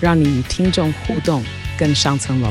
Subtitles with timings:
[0.00, 1.42] 让你与听众互动
[1.76, 2.48] 更上层楼。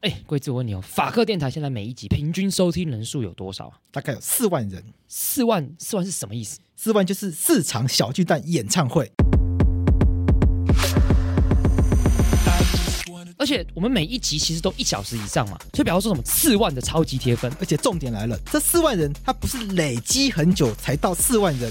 [0.00, 3.76] 哎，贵子，我问你哦，法克电台现在每一集平均收听人数有多少啊？
[3.90, 4.82] 大概有四万人。
[5.08, 6.58] 四万，四万是什么意思？
[6.74, 9.12] 四万就是四场小巨蛋演唱会。
[13.36, 17.52] 而且我们每一集其实都一小时以上嘛，所以比方说什么四万的超级铁粉。
[17.60, 21.70] 而且重点来了，这四万人他不是累积很久才到四万人。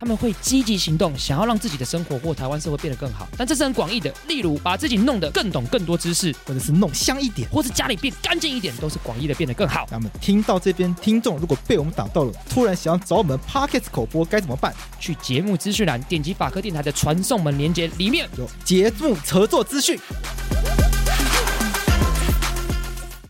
[0.00, 4.14] 他们会积极行动，想要让自己的生活或台湾社会变得更好，但这是很广义的。
[4.28, 9.88] 例如，把自己弄得更懂更多知识，或者是弄香一点，或是家里变干净一点，都是广义的变得更好。
[9.90, 14.72] 那么，听到这边，听众如果被我们打到了，突然想要找我们 Podcast 口播该怎么办？
[15.00, 19.98] 去节目资讯栏点击法科电台的传送门连接，里面有节目合作资讯。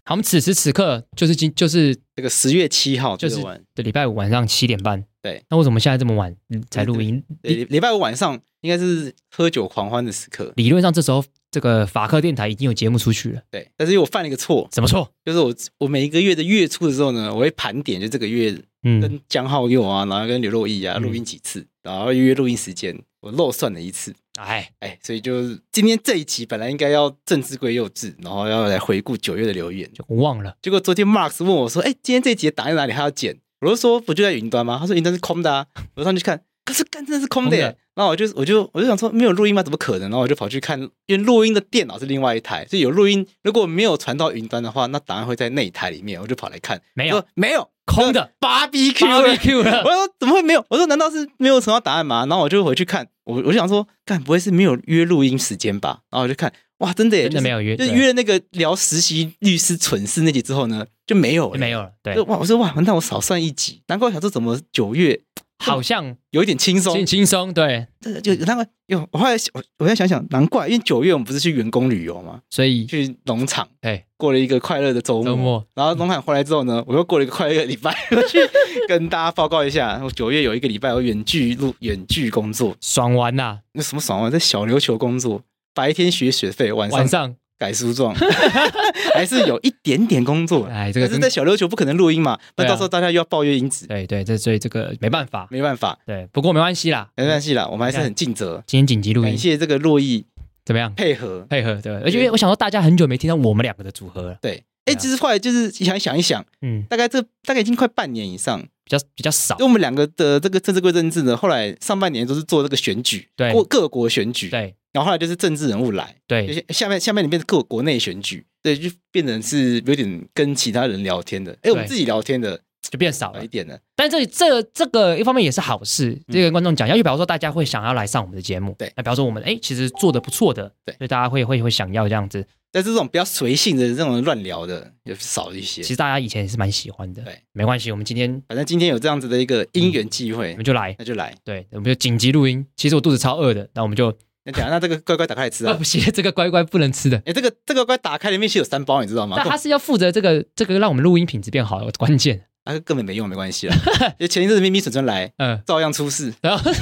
[0.04, 3.42] 好，我们此时此刻就是今就是这个十月七号，就是
[3.74, 5.04] 的礼拜五晚上七点半。
[5.28, 6.34] 对，那为什么现在这么晚
[6.70, 7.22] 才录音？
[7.42, 10.52] 礼礼拜五晚上应该是喝酒狂欢的时刻。
[10.56, 13.42] 理论上这时候这个法克电台已经有节目出去了。
[13.50, 14.66] 对，但是我犯了一个错。
[14.72, 15.12] 什么错？
[15.24, 24.14] 就是我我每一个月的月初的时候呢，我会盘点，就这个月跟江浩佑啊，然后跟刘若毅啊录音几次，然后预约录音时间，我漏算了一次。
[24.38, 30.56] 哎哎，所以就是今天这一集本来应该要政治归幼稚，然后要来回顾九月的留言，就忘了。
[30.62, 32.92] 结果昨天 Marks 问我说：“哎，今天这一集打在哪里？
[32.92, 37.76] 还要剪？”我就说：“不就在云端吗？”他说：“云端是空的啊。”我上去看，可是干真的是空的耶。
[37.94, 39.60] 然后我就我就我就想说，没有录音吗？
[39.60, 40.02] 怎么可能？
[40.02, 43.26] 然后我就跑去看，因为录音的电脑是另外一台，所以有录音。
[43.42, 46.20] 如果没有传到云端的话，那档案会在那一台里面。
[46.20, 49.82] 我就跑来看，没有，没有，空的，BBQ BBQ 了。
[49.84, 50.64] 我说怎么会没有？
[50.70, 52.24] 我说难道是没有传到档案吗？
[52.26, 56.02] 然后我就回去看，我我就想说，干不会是没有约录音时间吧？
[56.10, 61.90] 然后我就看，哇，真的耶，真的没有约，就是约了那个聊实习律师蠢事那集之后呢，就没有了，没有了。
[62.02, 63.82] 对，哇，我说哇，那我少算一集。
[63.88, 65.20] 难怪我想说，怎么九月？
[65.60, 78.38] 好像有一点轻松，轻松，对，这就那个哟，我后来我我在想想，难怪，因为九月我们不是去员工旅游嘛，所以去农场，哎，过了一个快乐的周末，周末，然后农场回来之后呢，我又过了一个快乐的礼拜，我去
[78.86, 85.42] 跟大家报告一下，我九月有一个礼拜我远距录远距工作，爽完呐，那什么爽完，在小琉球工作，
[85.78, 87.36] 白天学学费，晚上晚上。
[87.56, 88.14] 改书状，
[89.14, 90.66] 还是有一点点工作。
[90.66, 92.38] 哎，这个是在小琉球不可能录音嘛？
[92.56, 93.84] 那到时候大家又要抱怨音质。
[93.88, 95.98] 对对，这所以这个没办法，没办法。
[96.06, 98.62] 对，不过没关系啦，没关系啦，我们还是很尽责。
[98.64, 100.24] 今天紧急录音，感谢这个洛毅
[100.64, 101.74] 怎么样配合配合？
[101.82, 104.38] 对，而且我想说，大家很久没听到我们两个的组合了。
[104.40, 109.54] 对，哎，其实后来就是想想一想，嗯，大概这大概已经快半年以上，比较比较少。
[109.56, 114.74] 因为我们两个的这个政治归政治呢，后来上半年都是做这个选举，对，过各国选举，对。
[114.90, 122.58] 然后后来就是政治人物来，对，下面下面里面各国内选举，对，就变成是有点跟其他人聊天的，哎，我们自己聊天的
[122.90, 123.78] 就变少了一点了。
[123.94, 132.44] 但这这这个一方面也是好事，这个观众讲，要就比方说大家会想要来上我们的节目，对，那比方说我们哎其实做的不错的，对，所以大家会会会想要这样子。
[132.70, 135.82] 但是这种比较随性的这种乱聊的也少一些。
[135.82, 142.66] 其实大家以前也是蛮喜欢的，对，没关系，我们今天反正今天有这样子的一个因缘机会，我们就来，那就来，对，我们就紧急录音。
[142.76, 144.12] 其实我肚子超饿的，那我们就。
[144.44, 145.74] 那等下，那这个乖乖打开来吃啊！
[145.74, 147.20] 不行，这个乖乖不能吃的。
[147.26, 149.36] 哎，这个这个乖打开里面是有三包，你知道吗？
[149.36, 152.46] 但他是要负责这个这个让我们录音品质变好的关键。
[152.64, 153.76] 啊，根本没用，没关系啦。
[154.18, 156.32] 就前一阵子咪咪蠢蠢来，嗯，照样出事。
[156.40, 156.70] 然后。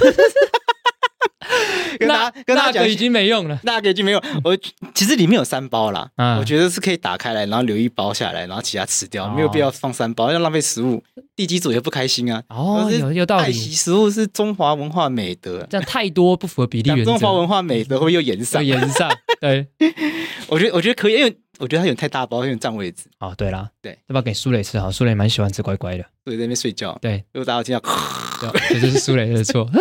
[1.99, 4.23] 跟大家跟大家讲已经没用了，那个已经没用。
[4.45, 4.57] 我
[4.95, 11.03] 其实里面有三包啦，我觉得是可以打开来，然后留一包下来，然后其他吃掉，没有必要放三包，要浪费食物。
[11.35, 12.43] 地基组也不开心啊。
[12.49, 13.45] 哦，有有道理。
[13.45, 17.05] 爱惜食物是中华文化美德，这样太多不符合比例原则。
[17.05, 18.65] 中华文化美德会不会又延上？
[18.65, 19.11] 延上。
[19.39, 19.67] 对，
[20.49, 23.05] 我觉得我觉得可以，因为我觉得它有点太大包，有点占位置。
[23.21, 24.79] 哦，对啦，对，要不要给苏磊吃？
[24.81, 26.99] 好，苏磊蛮喜欢吃乖乖的，苏磊在那边睡觉。
[27.03, 29.69] 对，如果大家听到，这就是苏磊的错。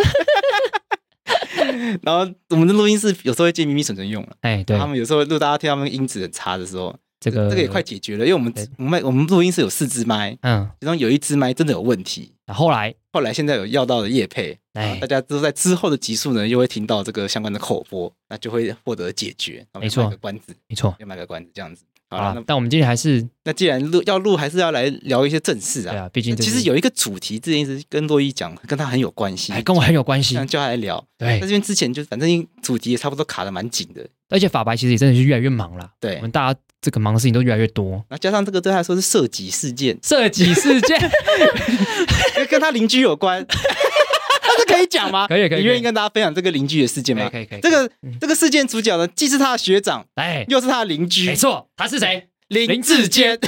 [2.02, 12.32] 然后我们的录音室有时候会借咪咪蠢蠢用了，哎，对，他们有时候录大家听他们音质很差的时候，这个这个也快解决了，因为我们对我们我们录音室有四支麦，嗯，其中有一支麦真的有问题。
[12.46, 19.66] 那后来后来现在有要到的叶配，哎啊大家都在之后的集数呢，又会听到这个相关的口播，那就会获得解决。
[19.80, 21.82] 没错卖个关子，没错，要卖个关子，这样子。
[22.08, 25.90] 好好了，但我们今天还是那既然录要录，还是要来聊一些正事啊。
[25.90, 30.34] 对啊，毕竟其实有一个主题，之前一直跟洛伊讲，跟他很有关系，还跟我很有关系。
[30.34, 31.04] 想，叫他来聊。
[31.18, 31.40] 对。
[31.40, 36.16] 在这，边之前就反正主题也差不多卡的蛮紧的，而且法白其实也真的是越来越忙了，对。
[36.16, 41.10] 我们大家这个忙的事情都越来越多，那加上这个对他来说是涉及事件，涉及事件。
[42.36, 43.44] 跟 跟他邻居有关，
[44.66, 45.26] 可以讲吗？
[45.28, 47.28] 可以可以，你愿意跟大家分享这个邻居的事件吗？
[47.30, 52.28] 可以可以这个嗯这个事件主角呢，既是他的学长，哎，又是他的邻居没，错，他是谁？
[52.48, 53.38] 林志坚。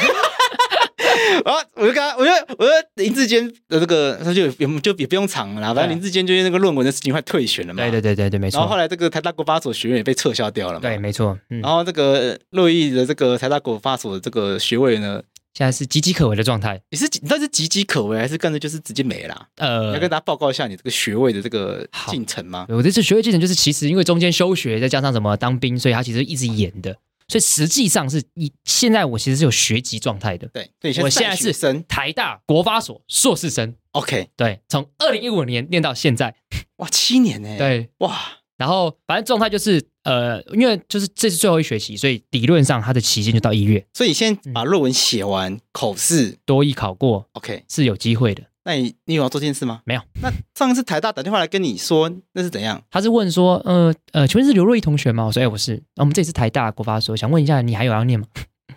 [1.44, 1.54] 啊！
[1.74, 7.82] 我就跟他，我就我就林志坚的这个，他就也就也不用藏了啦，反正林志坚就因为那个论文的事情快退选了嘛。
[7.82, 10.80] 对对对对对，没错，然后后来这个台大国发所学院也被撤销掉了嘛。
[10.80, 15.22] 对，没错，嗯，然后这个洛毅的这个台大国发所的这个学位呢，
[15.58, 19.48] 现在是岌岌可危的状态，你是你到底是岌岌可危，还是干脆就是直接没了啦？
[19.56, 19.92] 呃。
[19.92, 22.12] 要跟，大家报告一下你这个学位的这个好。
[22.12, 22.64] 进程吗？
[22.68, 26.92] 我这次学位进程就是，其实因为中间休学，再加上什么当兵，所以他其实一直延的，
[27.26, 31.52] 所以实际上是一现在我其实是有学籍状态的，对，对，我现在是
[31.88, 36.36] 台大国发所硕士生，，OK，对，从二零一五年念到现在，
[36.76, 38.16] 哇，七年呢？，对，哇，
[38.58, 48.42] 然后反正状态就是，呃，因为就是这是最后一学期，所以理论上它的期限就到一月，所以你先把论文写完，口试多一考过，OK，是有机会的。
[48.64, 49.80] 那你你有要做这件事吗？
[49.84, 50.00] 没有。
[50.20, 52.82] 那上次台大打电话来跟你说，那是怎样？
[52.90, 55.24] 他是问说，呃呃，请问是刘若英同学吗？
[55.24, 55.82] 我说，哎，我是。
[55.94, 58.26] 那我们这次台大国发所，想问一下，你还有要念吗？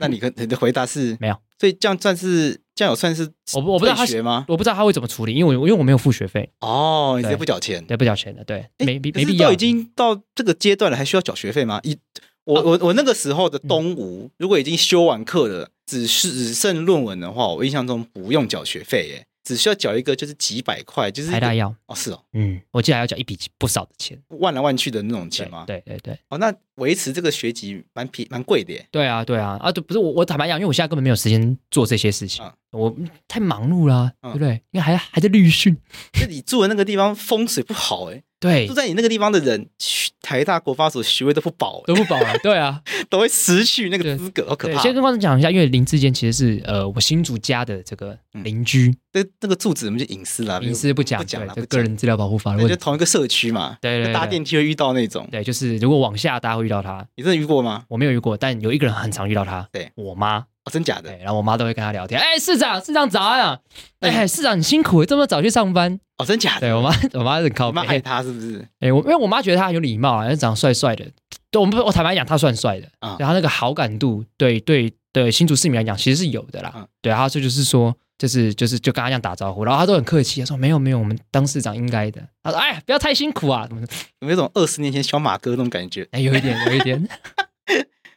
[0.02, 4.44] 那你跟 你的回答是没有，所以这样算是这样有算是我不我不知道他学吗？
[4.50, 9.48] 我不知道他会怎么处理，因为我因为我没有付学费，哦，你直接不缴钱，对，不缴钱的，对，诶没没没必要。
[9.48, 11.80] 都已经到这个阶段了，还需要缴学费吗？
[11.84, 11.98] 一
[12.44, 25.66] 我啊我我那个时候的东吴，如果已经修完课了，只是只剩论文的话，我印象中不用缴学费耶，只需要缴一个就是几百块，就是一个台大要，哦是哦，嗯，我记得还要缴一笔不少的钱，万来万去的那种钱吗？
[25.66, 26.18] 对对对。
[26.30, 28.88] 哦，那维持这个学籍蛮便蛮贵的耶。
[28.92, 29.58] 对啊对啊。
[29.62, 29.72] 啊！
[29.72, 32.96] 对，不是我我坦白讲，因为我现在根本没有时间做这些事情，嗯我
[33.28, 34.32] 太忙碌了啊、嗯。
[34.32, 34.54] 对不对？
[34.72, 35.76] 因为还还在律训，
[36.20, 42.82] 那你住的那个地方风水不好哎，对住，在你那个地方的人，学台大国发所学位都不保，都不保了， 对啊。
[43.10, 44.82] 都会失去那个资格，好可，怕。
[44.82, 52.74] 先跟观众讲一下，因为林志坚其实是呃我新竹家的这个邻居，那那个住址我们就隐私了，隐私不讲，不讲了，个人资料保护法的对问题。
[52.76, 55.28] 就同一个社区嘛，对搭电梯会遇到那种。
[55.30, 57.84] 对，就是如果往下大家会遇到他，你真的遇过吗？
[57.90, 61.16] 我没有遇过，但有一个人很常遇到他，对我妈，哦，真假的？
[61.18, 63.60] 然后我妈都会跟他聊天，哎，市长，市长早安啊，
[64.00, 66.62] 哎，市长你辛苦，这么早去上班，哦，真假的？
[66.62, 68.68] 对我妈，我妈很靠你妈爱，他是不是？
[68.80, 71.06] 哎，我因为我妈觉得他很有礼貌啊，长得帅帅的，
[71.50, 77.96] 对，我们我坦白讲，他算帅的，啊对他那个好感度，对对对，新竹市民来讲其实是有的啦嗯，对，他这就是说。
[78.22, 82.22] 就是就是就跟他这样打招呼，然后他都很客气，他说没有没有，我们当市长应该的。
[82.44, 83.88] 他说哎，不要太辛苦啊，什么的
[84.20, 86.08] 有没有种二十年前小马哥那种感觉？
[86.12, 87.10] 哎，有一点，有一点。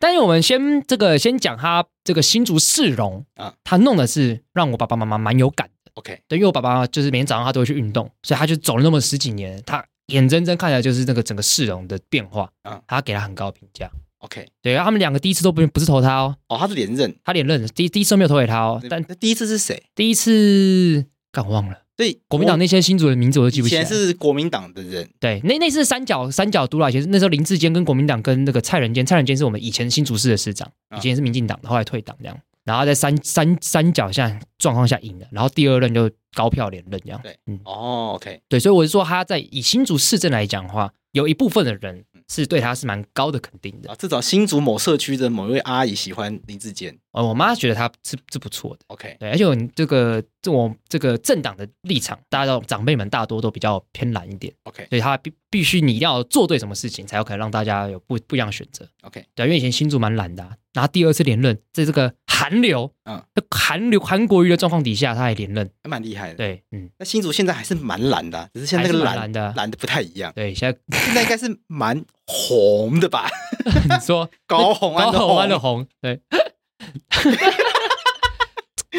[0.05, 3.47] 但是我们先这个先讲他这个新竹市容啊。
[3.47, 5.93] 啊，他弄的是让我爸爸妈妈蛮有感的。
[5.95, 12.79] OK，对，因为我爸爸就是每天早上他都会去运动，所以他就走了那么十几年，他眼睁睁看着就是那个整个市容的变化啊。
[12.87, 13.91] 他给他很高的评价。
[14.19, 19.83] OK，对，然后他们两个第一次都不不是投他哦，哦，他是连任，他连任，第第一次都没有投给他哦，但第一次是谁？
[19.95, 23.83] 第一次干我忘了，所以国民党那些新竹的名字我都记不起来。
[23.83, 30.99] 以前是国民党的人，对，那那是三角三角都啦，以前是那时候林志坚跟国民党跟那个蔡仁坚，蔡仁坚是我们以前新竹市的市长，啊。
[30.99, 37.21] 以前是民进党的，后来退党这样，然后在三三三角下状况下赢了，然后第二任就高票连任这样。
[37.23, 42.05] 对，嗯，哦，OK，对，所以我是说他在以新竹市政来讲的话，有一部分的人
[42.35, 43.91] 是对他是蛮高的肯定的。
[43.91, 48.81] 啊，至少新竹某社区的某一位阿姨喜欢林志坚呃，我妈觉得他是是不错的。
[48.89, 58.89] ，OK，对，而且我这个这我这个政党的立场，大家都长辈们大多都比较偏蓝一点，OK，所以他必必须你一定要做对什么事情，才有可能让大家有不不一样的选择。
[59.03, 63.17] OK，对，因为以前新竹蛮蓝的、啊，然后第二次连任，在这个韩流，嗯。
[63.17, 65.71] 嗯，韩流韩国瑜的状况底下，他还连任。
[65.83, 69.55] 还蛮厉害的。，对，嗯，那新竹现在还是蛮蓝的啊，只是现在那个蓝的啊。
[69.57, 73.29] 蓝的不太一样，对，现在 现在应该是蛮红的吧？
[73.65, 74.29] 你说？
[74.47, 76.21] 高红安的高虹安的红，红，对，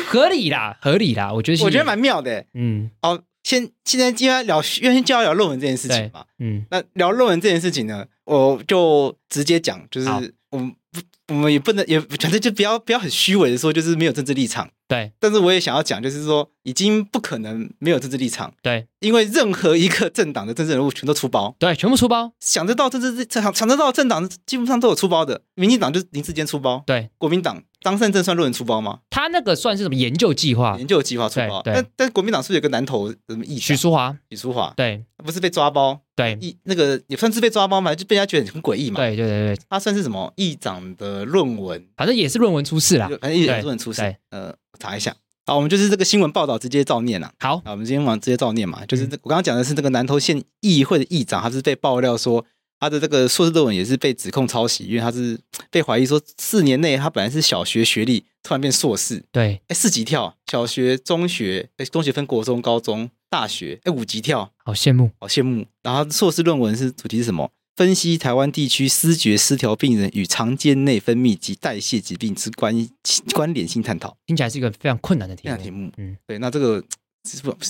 [0.07, 2.31] 合理啦，合理啦，我觉得我觉得蛮妙的。
[2.31, 2.47] 欸。
[2.53, 2.89] 嗯。
[3.01, 6.25] 哦，先现在今天聊，因为就要聊论文这件事情嘛。
[6.39, 6.65] 嗯。
[6.71, 10.07] 那聊论文这件事情呢，我就直接讲，就是
[10.51, 10.75] 我们不，
[11.27, 14.69] 我们也不能，也反正就不要不要很虚伪的说，就是没有政治立场。
[14.87, 15.11] 对。
[15.19, 18.87] 但是我也想要讲，就是说已经不可能没有政治立场，对。
[18.99, 25.41] 因为任何一个政党的政治人物全都出包，对，全部出包，想得到政治想想得到政党基本上都有出包的。
[25.55, 27.09] 民进党就是林志坚出包，对。
[27.17, 28.97] 国民党张善政算论文出包吗？
[29.11, 30.75] 他那个算是什么研究计划？
[30.79, 31.61] 研究计划出包。
[31.61, 33.59] 对对但但国民党是不是有个南投什么议长？
[33.59, 36.01] 许淑华，许淑华，对，不是被抓包？
[36.15, 38.97] 对，议那个也算是被抓包嘛，就被人家觉得很诡异嘛。
[38.97, 41.85] 对对对对，他算是什么议长的论文？
[41.95, 43.07] 反正也是论文出事啦。
[43.21, 44.17] 反正议长论文出事对。
[44.31, 45.15] 呃，查一下。
[45.45, 47.31] 好，我们就是这个新闻报道直接照念了。
[47.39, 52.43] 好，啊，我们今天晚上直接照念嘛，就是这我刚刚讲的是这个南投县议会的议长，他是被爆料说
[52.85, 55.35] 他的这个硕士论文也是被指控抄袭，因为他是
[55.71, 65.65] 被怀疑说四年内他本来是小学学历，突然变硕士，对，哎，四级跳，小学、中学，哎，中学分国中、高中、大学，哎，五级跳，好羡慕，好羡慕。
[65.81, 67.49] 然后硕士论文是主题是什么？
[67.75, 72.87] 分析台湾地区失觉失调病人与肠间内分泌及代谢疾病之关
[73.33, 75.57] 关联性探讨，听起来是一个非常困难的题目。
[75.57, 76.81] 题目，嗯，嗯，对，那这个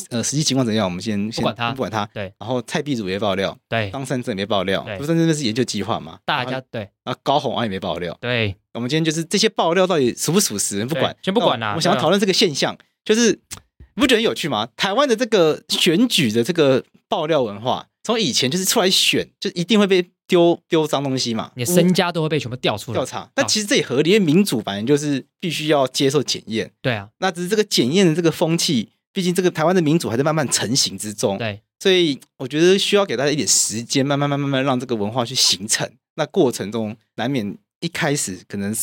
[0.09, 0.85] 呃实际情况怎样？
[0.85, 2.05] 我们先不管他，不管他。
[2.13, 6.19] 对，然后蔡壁如也爆料，对，张善政也没爆料，对，张善政是研究计划嘛？
[6.25, 8.55] 大家对，啊高虹安也没爆料，对。
[8.73, 10.83] 我们今天就是这些爆料到底属不属实？
[10.85, 11.73] 不管，先不管啦。
[11.75, 13.31] 我想要讨论这个现象，就是
[13.95, 14.67] 你不觉得很有趣吗？
[14.75, 20.09] 台湾的这个选举的这个爆料文化，从以前就是出来选，就一定会被。
[20.27, 23.29] 丢丢脏东西嘛，你的身家都会被全部调出来调查。
[23.35, 26.71] 但其实这也合理，因为民主反正就是必须要接受检验。
[26.81, 31.37] 对啊，那只是这个检验的这个风气，毕竟这个台湾的民主还在慢慢成型之中。
[31.37, 35.89] 对，所以我觉得需要给大家一点时间，慢慢慢慢慢慢让这个文化去形成。
[36.15, 38.75] 那过程中难免一开始可能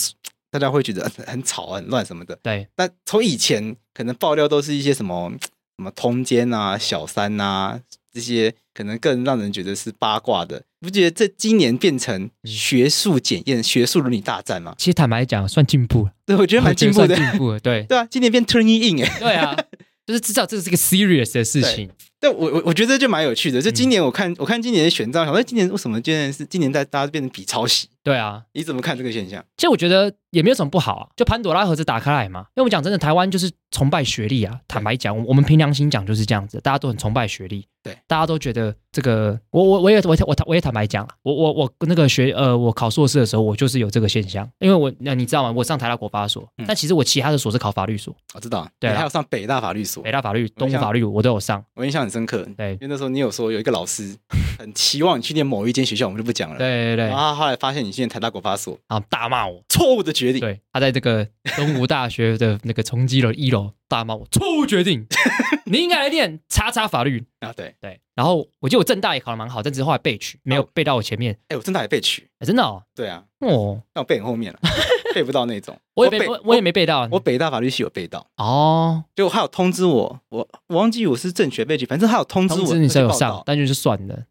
[0.50, 2.38] 大家会觉得很吵、很乱什么的。
[2.42, 5.30] 对，那从以前可能爆料都是一些什么
[5.76, 7.78] 什么通奸啊、小三啊
[8.10, 10.62] 这些，可能更让人觉得是八卦的。
[10.80, 14.74] 你不觉得这今年变成学术检验、学术伦理大战吗？
[14.76, 16.12] 其实坦白讲，算进步了。
[16.26, 17.14] 对，我觉得蛮进步的。
[17.14, 19.18] 进步了，对 对啊，今年变 turning in 哎。
[19.20, 19.56] 对啊，
[20.06, 21.90] 就是知道这是个 serious 的事情。
[22.22, 23.60] 对，我我我觉得就蛮有趣的。
[23.60, 27.88] 就今年我看、嗯、我看今年的选战，想说今年为什么今年是今年在大家变成比抄袭？
[28.04, 29.44] 对啊，你怎么看这个现象？
[29.56, 32.40] 其实我觉得也没有什么不好啊，就潘朵拉盒子打开来嘛。
[32.54, 34.60] 因为我们讲真的，台湾就是崇拜学历啊。
[34.68, 37.66] 坦白讲，我们凭良心讲就是这样子，大家都很崇拜学历。
[37.84, 44.48] 对，大家都觉得这个，我我我也我我我也坦白讲，我我我那个学呃，我考硕士的时候，我就是有这个现象。
[44.60, 45.52] 因为我那你知道吗？
[45.52, 48.14] 我上台大国发所，嗯、但其实我其他的所是考法律所。
[48.34, 51.64] 我知道，对，还有上北大法律所、北大法律、东吴法律，我都有上。
[51.74, 54.14] 我印象很深刻，对，因为那时候你有说有一个老师
[54.60, 56.58] 很期望你去念某一间学校，我们就不讲了。
[56.58, 57.06] 对对对。
[57.06, 58.78] 然后他后来发现你去念台大国发所。
[58.86, 60.40] 然后大骂我错误的决定。
[60.40, 61.26] 对，他在这个
[61.56, 65.06] 东吴大学的那个崇基楼一楼大骂我错误决定，
[65.64, 67.52] 你应该来念查查法律啊。
[67.52, 71.38] 对对，然后我记得我政大也考得蛮好，但只是后来被取，没有背到我前面。
[71.48, 72.82] 哎，我政大也被取，真的哦。
[72.94, 74.58] 对啊，哦，那我背很后面了，
[75.12, 75.76] 背不到那种。
[75.94, 77.08] 我也背，我也没背到。
[77.10, 84.24] 我北大法律系有背到哦，就还有通知我，我我忘记我是正学背景，反正还有通知我，通知你是有上，但就是算了。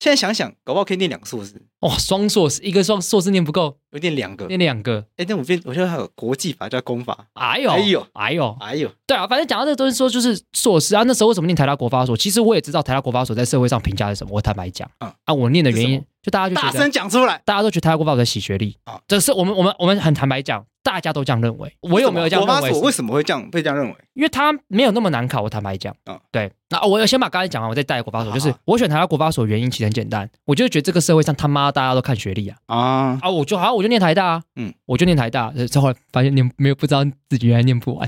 [0.00, 1.54] 现在想想，搞不好可以念两个硕士。
[1.80, 5.02] 哇，双硕士，一个双硕士念不够，有点两个，念两个。
[5.16, 7.26] 哎，那我变，我现在还有国际法加公法。
[7.34, 11.04] 哎呦，哎呦，哎呦，哎呦，对啊，反正讲到这个都是说，就是硕士啊。
[11.04, 12.14] 那时候为什么念台大国法所？
[12.14, 14.30] 其实我也知道台大国法所在社会上评价是什么。
[14.34, 18.98] 我坦白讲，嗯啊，我念的原因，就大家就大声讲出来，大家都觉得台大国发所在洗学历啊。
[19.06, 20.64] 这是我们，我们，我们很坦白讲。
[20.84, 22.60] 大家都这样认为，我有没有这样认为？
[22.60, 23.96] 国发所为什么会这样被这样认为？
[24.12, 25.40] 因为他没有那么难考。
[25.40, 26.52] 我坦白讲，啊，对。
[26.68, 28.30] 那我要先把刚才讲完，我再带国发所。
[28.34, 33.30] 就是我选台大国发所原因其实很简单，我就觉得这个社会上他妈大家都看学历啊啊啊！
[33.30, 35.50] 我就好，我就念台大，嗯，我就念台大。
[35.52, 38.06] 之后发现念没有不知道自己原来念不完，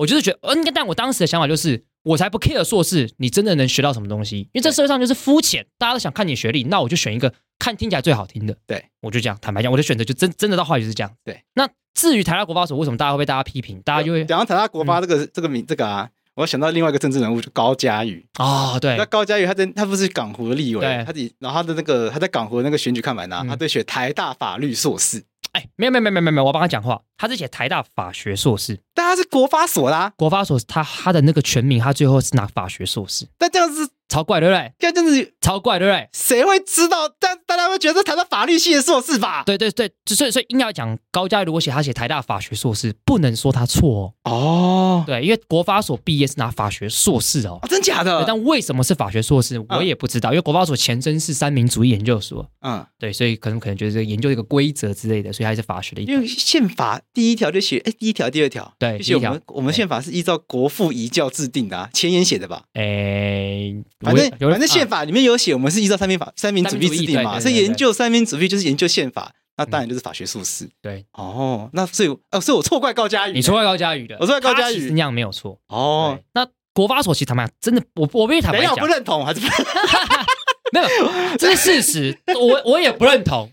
[0.00, 4.38] 我就是觉得，嗯，但我当时的想法就是，我才不 care 硕士，你真的能学到什么东西？
[4.38, 8.56] 因为这社会上就是肤浅，大家都想看你学历，那我就选一个看听起来最好听的。
[8.66, 11.12] 对，我就这样坦白讲，我的选择就真真的到后来就是这样。
[11.24, 11.68] 对，那。
[11.92, 13.82] 至于台大国发所，为什么大家会被大家批评？
[13.82, 25.20] 大家就会讲到台大国发这个、嗯、这个名这个啊，我想到另外一个政治人物，就高嘉瑜啊、哦，对，那高嘉瑜他在他不是港湖的立委，对，他自己然后他的那个他在港湖的那个选举看板啊，嗯、他对选台大法律硕士，
[25.52, 33.90] 哎，没有没有没有没有没有，我帮他讲话，他是写台大法学硕士，但他是国法所啦，国法所他他的那个全名，他最后是拿法学硕士，但这样子。
[34.10, 34.72] 超怪对不对？
[34.78, 36.08] 这样子超怪对不对？
[36.12, 37.08] 谁会知道？
[37.18, 39.44] 但大家会觉得台大法律系的硕士吧？
[39.46, 44.30] 对对对，所以所以硬要讲高嘉瑜如果写他写台大法学硕士，不能说他错哦。
[44.30, 47.58] 哦，对，因为国法所毕业是拿法学硕士哦。
[47.62, 48.24] 哦，真假的？
[48.26, 50.30] 但为什么是法学硕士，我也不知道。
[50.30, 52.44] 嗯、因为国法所前身是三民主义研究所。
[52.62, 56.04] 嗯，对，所以可能可能觉得这个研究一个规则之类的，所以还是法学的一。
[56.04, 62.64] 因为宪法第一条就写，哎，第一条、第二条，对，就写我们我们宪法是依照国父遗教制定的啊，前言写的吧？
[62.74, 70.68] 哎，反正反正宪法里面有写，我们是依照三民法、三民主义制定嘛，所以研究三民主义就是研究宪法，那当然就是法学硕士。
[70.80, 75.58] 对，哦，那所以哦，所以我错怪高嘉宇，你错怪高嘉宇的，我错怪高嘉瑜，那样没有错。
[75.68, 79.40] 哦，那国法所其实他们真的，我我必须坦白讲，不认同还是
[80.72, 83.48] 没有，这是事实，我我也不认同，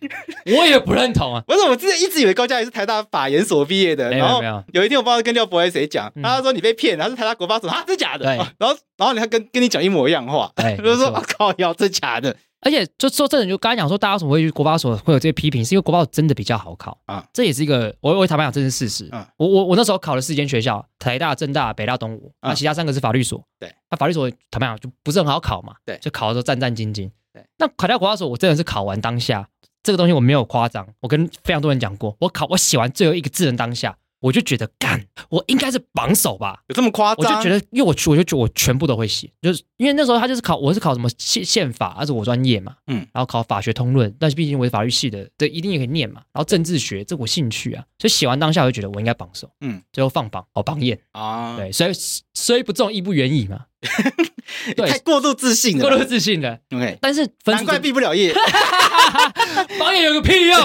[0.58, 1.44] 我也不认同啊！
[1.48, 4.42] 不是，我之前一直以为高嘉瑜是台大法研所毕业的，然后
[4.74, 8.26] 有一天我不知道跟廖博还是谁讲，他说你被骗，他是台大国发所，啊，真假的？
[8.58, 12.36] 然后然后你还跟跟你讲一模一样话，就是说我靠，要真假的？
[12.62, 19.10] 而且就说这人就刚才讲说，大家为什么会去国法所会有这些批评，是因为国法所真的比较好考啊，这也是一个我我坦白讲，这是事实。
[19.38, 23.44] 我我我那时候考了四间学校，台大、政大、北大、东吴，那其他三个是法律所。
[23.60, 25.76] 对，那法律所坦白讲就不是很好考嘛。
[25.86, 27.10] 对，就考的时候战战兢兢。
[27.32, 29.48] 对，那考到国法所，我真的是考完当下
[29.84, 33.96] 这个东西我没有夸张，我跟非常多人讲过，我考我写完最后一个字的当下。
[34.20, 36.60] 我就觉得干，我应该是榜首吧？
[36.68, 37.38] 有这么夸张？
[37.38, 46.22] 我就觉得，因为我我就觉得我全部都会写，就是因为那时候他就是考，我是考什么宪宪法，那是我专业嘛，嗯，然后考法学通论，但是毕竟我是法律系的，对，一定也可以念嘛。
[46.34, 51.92] 然后政治学，这我兴趣啊，所以写完当下我就觉得我应该榜首，嗯，最后放榜，哦，榜眼啊，对，所以
[52.34, 53.66] 虽不中，亦不远矣嘛。
[54.76, 56.58] 对，太过度自信了，过度自信了。
[56.72, 58.34] OK，但是难怪毕不了业，
[59.80, 60.58] 榜眼有个屁用，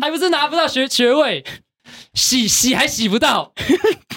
[0.00, 1.44] 还不是拿不到学学位。
[2.14, 3.52] 洗洗还洗不到，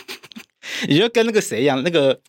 [0.87, 2.19] 你就跟那个谁一样，那个、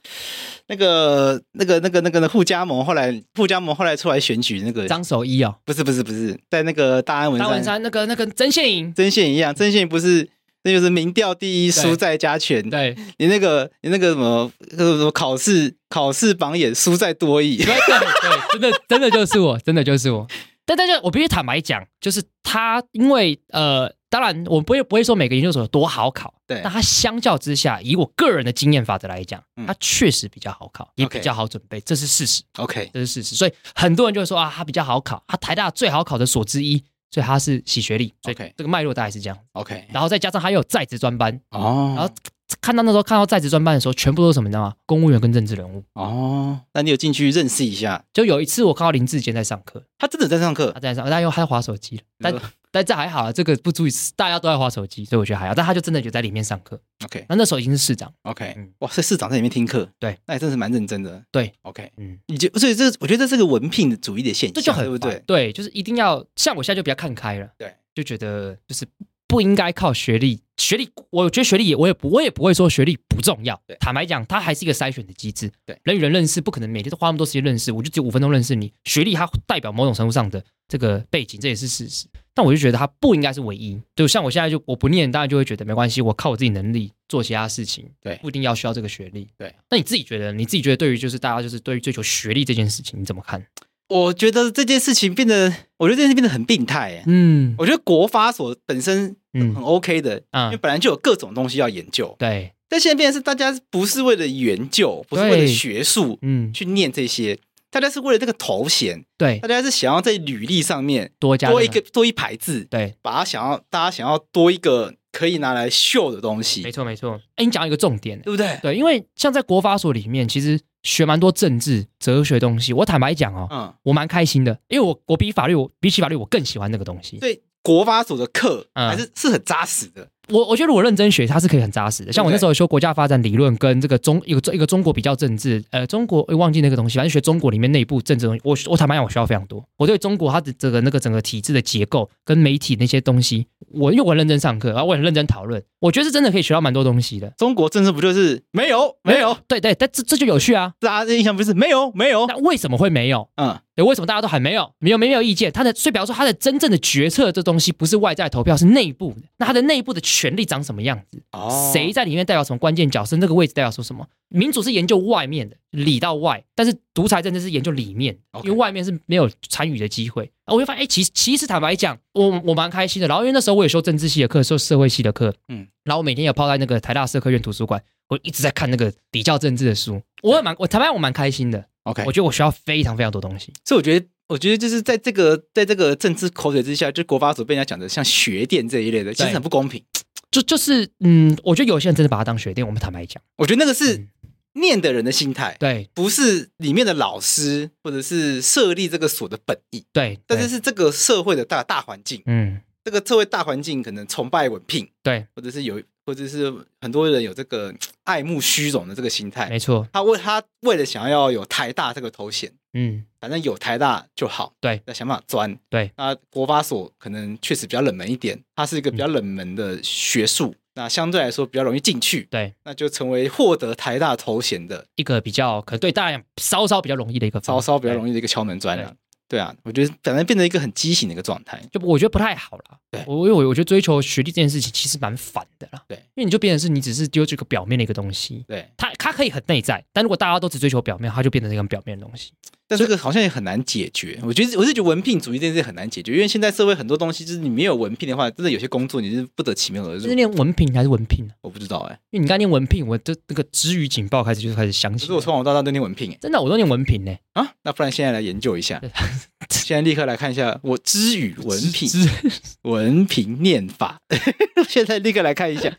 [0.68, 10.28] 那个、那个、那个、那个护家盟后来护家盟后来出来选举那个张守一哦，不是不是不是，在那个大安文山，大安文山那个那个曾宪颖，曾宪颖一样，曾宪颖不是
[10.64, 12.97] 那就是民调第一，输在加权，对。
[13.18, 20.26] 你那个你那个什么什么考试考试榜眼输在多益，对对对，真的真的就是我，真的就是我，
[20.64, 23.92] 但大家我必须坦白讲，就是他因为呃。
[24.11, 26.61] 当然，我不会不会说每个研究所有多好考，对。
[26.62, 32.43] 但它相较之下，以我个人的经验法则来讲，它确实比较好考，也比较好准备，这是事实。
[32.59, 33.37] OK，这是事实。
[33.37, 38.12] 所以很多人就会说啊，它比较好考，它台大最好考的所之一，所以它是洗学历。
[38.25, 39.38] OK，这个脉络大概是这样。
[39.52, 42.12] OK，然后再加上它又有在职专班哦，然后。
[42.61, 44.49] 看到那时候看到在职专班的时候，全部都是什么？
[44.49, 44.75] 你知道吗？
[44.87, 46.61] 公务员跟政治人物哦。
[46.75, 48.04] 那你有进去认识一下？
[48.12, 52.00] 就有一次我看到林志坚在上课，他真的在上课，他在上，但又他在划手机。
[52.19, 52.35] 但
[52.73, 55.54] 但这还好啊，这个不注意，大家都在划手机，所以我觉得还好。
[55.54, 56.80] 但他就真的就在里面上课。
[57.04, 58.12] OK，那那时候已经是市长。
[58.23, 61.23] OK，哇，是市长在里面听课，对，那也真是蛮认真的。
[61.33, 65.23] 对，OK，嗯，你就所以这我觉得这是个文凭主义的现象，这就很对不对？
[65.26, 68.86] 对，就是一定要像我现在就比较看开了，对，就觉得就是。
[69.30, 73.62] 不应该靠学历，学历，我觉得学历也，我也不，我也不会说学历不重要。
[73.64, 75.49] 对，坦白讲，它还是一个筛选的机制。
[75.64, 78.73] 对，人与人认识不可能每天都花那么多时间认识，我就只有五分钟认识你。
[78.82, 82.08] 学历它代表某种程度上的这个背景，这也是事实。
[82.34, 83.80] 但我就觉得它不应该是唯一。
[83.95, 87.88] 就像我现在就我不念，大家就会觉得没关系，我靠我自己能力做其他事情。
[88.02, 89.28] 对，不一定要需要这个学历。
[89.38, 93.47] 对，那你自己觉得，你自己觉得对于就是大家就是对于追求学历这件事情，你怎么看？
[93.88, 97.02] 我觉得这件事情变得，我觉得这件事变得很病态。
[97.06, 102.14] 嗯，我觉得国发所本身很 OK 的，嗯，因为本来就有各种东西要研究。
[102.19, 107.38] 对，但现在变成是大家不是为了研究，不是为了学术，嗯，去念这些，
[107.71, 109.04] 大家是为了这个头衔。
[109.16, 116.62] 对，大家是想要在履历上面多加多一个多一排字，对，把它想要大家想要多一个可以拿来秀的东西。
[116.62, 117.21] 没错，没错。
[117.36, 118.58] 哎，你讲一个重点，对不对？
[118.62, 120.58] 对，因为像在国法所里面，其实。
[120.82, 127.19] 学蛮多政治哲学东西，我坦白讲哦，嗯，我蛮开心的，因为我我比法律，我比起法律，我更喜欢那个东西。
[127.19, 130.08] 对，国发所的课还是是很扎实的。
[130.28, 132.12] 我我觉得如果认真学，它是可以很扎实的。
[132.12, 138.40] 像我那时候修国家发展理论跟这个中一个一个中国比较政治，呃，中国我忘记那个东西，反正学中国里面内部政治东西。
[138.44, 139.64] 我我坦白讲，我学到非常多。
[139.76, 147.32] 我对中国它的这个那个整个体制的结构跟媒体那些东西，我因为我很认真上课，然后我很认真讨论，我觉得是真的可以学到蛮多东西的。
[147.36, 149.36] 中国政治不就是没有没有？
[149.49, 150.75] 对对，但这这就有趣啊！
[150.78, 152.26] 大家的印象不是没有没有？
[152.28, 153.28] 那为什么会没有？
[153.34, 153.58] 嗯。
[153.84, 155.50] 为什么大家都还没有没有没有意见？
[155.52, 159.23] 他的所以，比方说他的真正的决策这东西不是外在投票，是内部的。
[159.38, 161.21] 那他的内部的权力长什么样子？
[161.32, 163.16] 哦，谁在里面代表什么关键角色？
[163.16, 164.06] 那个位置代表说什么？
[164.28, 170.30] 民主是研究外面的，里到外；但是独裁政治是研究里面，因为外面是没有参与的机会。
[170.47, 173.08] 我会发现，哎，其实其实坦白讲，我我蛮开心的。
[173.08, 180.00] 然后因为那时候我也修政治系的课，修社会系的课，嗯，然后我每天也泡在那个台大社科院图书馆，我一直在看那个比较政治的书。
[180.23, 181.64] 我也蛮我坦白讲，我蛮开心的。
[181.84, 189.82] OK，我觉得我需要非常非常多东西，所以我觉得，我觉得就是在这个在这个政治口水之下，就国发所被人家讲的像学店这一类的，其实很不公平。
[190.30, 192.64] 就就是，嗯，我觉得有些人真的把它当学店。
[192.66, 194.06] 我们坦白讲，我觉得那个是
[194.52, 205.82] 念的人的心态，对，不是里面的老师或者是设立这个所的本意，对，但是是这个社会的大大环境，嗯，这个社会大环境可能崇拜文凭，对，或者是有。
[206.10, 209.86] 或者是很多人有这个 爱慕虚荣的这个心态，没错。
[209.92, 215.92] 他为他为了想要有台大这个头衔，嗯，反正有台大就好，对，要想办法钻，对。
[215.96, 228.92] 那国发所可能确实比较冷门一点，它是一个比较冷门的学术，嗯、那相对来说比较容易进去，对，那就成为获得台大头衔的一个比较可能对大家稍稍比较容易的一个，稍稍比较容易的一个敲门砖了。
[229.30, 232.64] 对啊，我觉得反正变成一个很畸形的一个状态，就我觉得不太好了。
[232.90, 235.80] 对，我因为我我觉得追求学历这件事情其实蛮烦的啦。
[235.86, 238.45] 对，因为你就变成是你只是丢这个表面的一个东西。
[238.49, 242.32] 对，它它可以很内在，但如果大家都只追求表面，它就变成一个表面的东西。
[242.71, 244.17] 但这个好像也很难解决。
[244.23, 250.06] 我觉得我是觉得文凭主义这件事很难解决，因为现在社会很多东西就是你没有文凭的话，真的有些工作你是不得其门而入。
[250.06, 251.28] 是念文凭还是文凭？
[251.41, 255.00] 我不知道哎、欸，因为你刚念文凭，我这那个知语警报开始就开始响起。
[255.00, 257.21] 可是我从小到大都念文凭哎、欸，真的我都念文凭呢、欸。
[257.33, 258.80] 啊，那不然现在来研究一下。
[259.50, 261.91] 现在立刻来看一下我知语文凭
[262.63, 264.00] 文凭念法。
[264.69, 265.76] 现在立刻来看一下。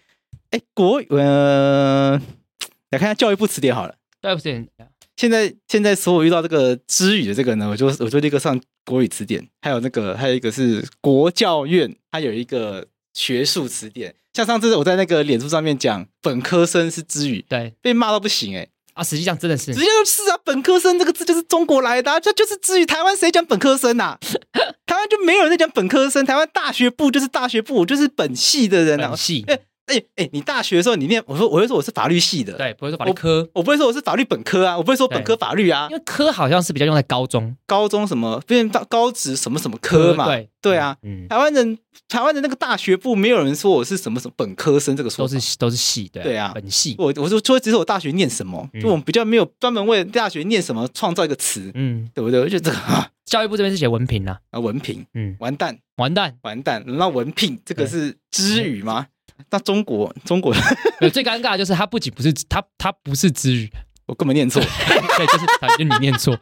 [0.49, 2.21] 哎、欸，国呃，
[2.89, 3.95] 来看一下教育部词典好了。
[4.21, 4.67] 教育部词典。
[5.21, 9.47] 现在现在所有遇到这个知语的这个呢，我就我就立刻上国语词典。
[9.61, 14.15] 还有那个还有一个是国教院，它有一个学术词典。
[14.33, 18.69] 像上次我在那个脸书上面讲本科生是知语，对，被骂到不行哎、欸。
[18.95, 22.85] 啊，实际上真的是，实际上是啊，本科生这个字就是中国来的、啊，这就是知语。
[22.87, 24.17] 台湾谁讲本科生啊？
[24.87, 26.25] 台湾就没有人在讲本科生。
[26.25, 29.09] 台湾大学部就是大学部，我就是本系的人啊。
[29.09, 29.45] 本系。
[29.47, 29.59] 哎
[29.91, 41.77] 哎哎，你大学的时候你念，我说我会说我是法律系的，对，不会说法律科，我，我不会说我是法律本科啊，我不会说本科法律啊，因为科好像是比较用在高中，高中什么变到高职什么什么科嘛，对对啊，嗯，台湾人
[42.07, 52.39] 台湾的那个大学部没有人说我是什么什么本科生这个说都是都是系，对对啊，本系，我我说说只是我大学念什么，就我们比较没有专门为大学念什么创造一个词，嗯，对不对？
[52.39, 52.77] 我觉得这个
[53.25, 59.07] 教育部这边是写文凭啊，啊文凭，嗯，完蛋完蛋完蛋，那文凭这个是知语吗？
[59.49, 60.53] 那中国，中国
[61.11, 63.71] 最尴尬的就是他不仅不是他，他不是知语，
[64.05, 66.37] 我根本念错，对，就是他就你念错。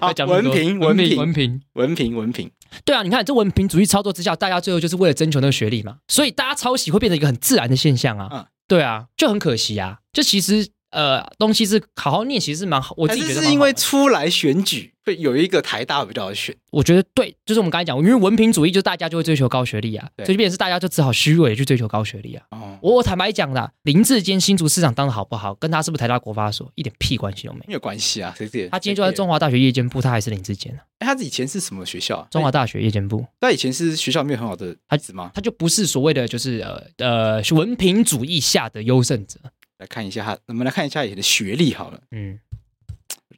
[0.00, 2.50] 好，文凭，文凭，文凭，文凭，文凭。
[2.84, 8.28] 对啊，你看这文凭主义操作之下，大家最后就是为了征求那个学历嘛，所以大家抄袭会变成一个很自然的现象啊。
[8.32, 9.98] 嗯，对啊，就很可惜啊。
[10.12, 12.94] 就其实呃，东西是好好念，其实是蛮好。
[12.96, 14.92] 我自己觉得是因为出来选举。
[15.02, 22.44] 会有一个台大比较好选，我觉得对，就是我们刚才讲，因为文凭主义，就大家就会追求高学历啊，所以就变成是大家就只好虚伪去追求高学历啊。
[22.50, 28.34] 哦，我我坦白讲啦，林志坚新竹市长当的好不好，跟他是不是台大国发所一点屁关系都没有，没有关系啊。
[28.36, 30.84] 谁谁他今天就在中华大学夜间部，他还是林志坚啊。
[30.98, 32.28] 哎，他以前是什么学校？
[32.30, 33.24] 中华大学夜间部。
[33.40, 35.30] 他以前是学校没有很好的孩子吗？
[35.34, 39.40] 他就不是所谓的就是呃呃文凭主义下的优胜者。
[39.80, 42.00] 来看一下他，我们来看一下以前的学历好了。
[42.12, 42.38] 嗯。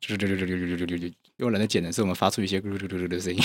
[0.01, 3.41] 就就就就就就就就就用人的剪的是我们发出一些噜噜噜噜的声音。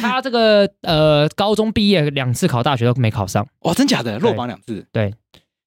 [0.00, 4.86] 他这个呃，高中毕业两次考大学都没考上，哇，真假的，落榜两次。
[4.90, 5.14] 对，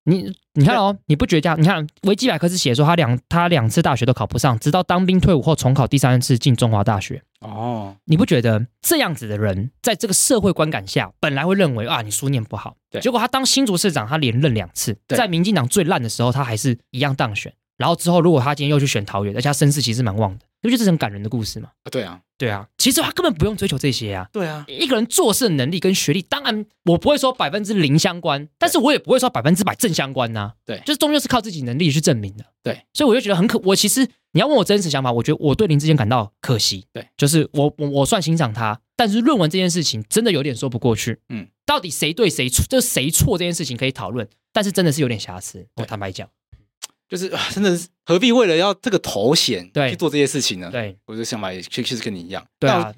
[0.03, 1.55] 你你看哦，你不觉得？
[1.57, 7.21] 你看维基百科是写说他两他两次大学都考不上，直到当兵退伍后重考第三次进中华大学。
[7.41, 17.53] 哦，你不觉得这样子的人在这个社会观感下，本来会认为啊，你书念不好，对，结果他当新竹市长，他连任两次，在民进党最烂的时候，他还是一样当选。
[17.77, 21.69] 然后之后，如果他今天又去选桃园，而且他声势其实蛮旺的，不就是很感人的故事吗？
[21.83, 24.27] 啊，对啊，对啊，其实他根本不用追求这些啊。
[24.31, 30.53] 对啊，一个人做事的能力跟学历，当然我不会说百分之零相关，但是我也不会说百分之百正相关呐、啊。
[30.65, 32.45] 对，就是终究是靠自己能力去证明的。
[32.61, 33.57] 对，所以我就觉得很可。
[33.63, 36.85] 我其实你要问我真实想法，我觉得我对林志坚感到可惜。
[36.93, 41.19] 对，就是我我我算欣赏他，但是论文这件事情真的有点说不过去。
[41.29, 45.65] 嗯，到底谁对谁错，就是谁错这件事情可以讨论，但是真的是有点瑕疵。
[45.77, 46.29] 我坦白讲。
[47.11, 50.71] 就是啊真的是何必为了要这个头衔对去做这些事情呢？
[50.71, 52.41] 对，我的想法也确实跟你一样。
[52.57, 52.91] 对啊，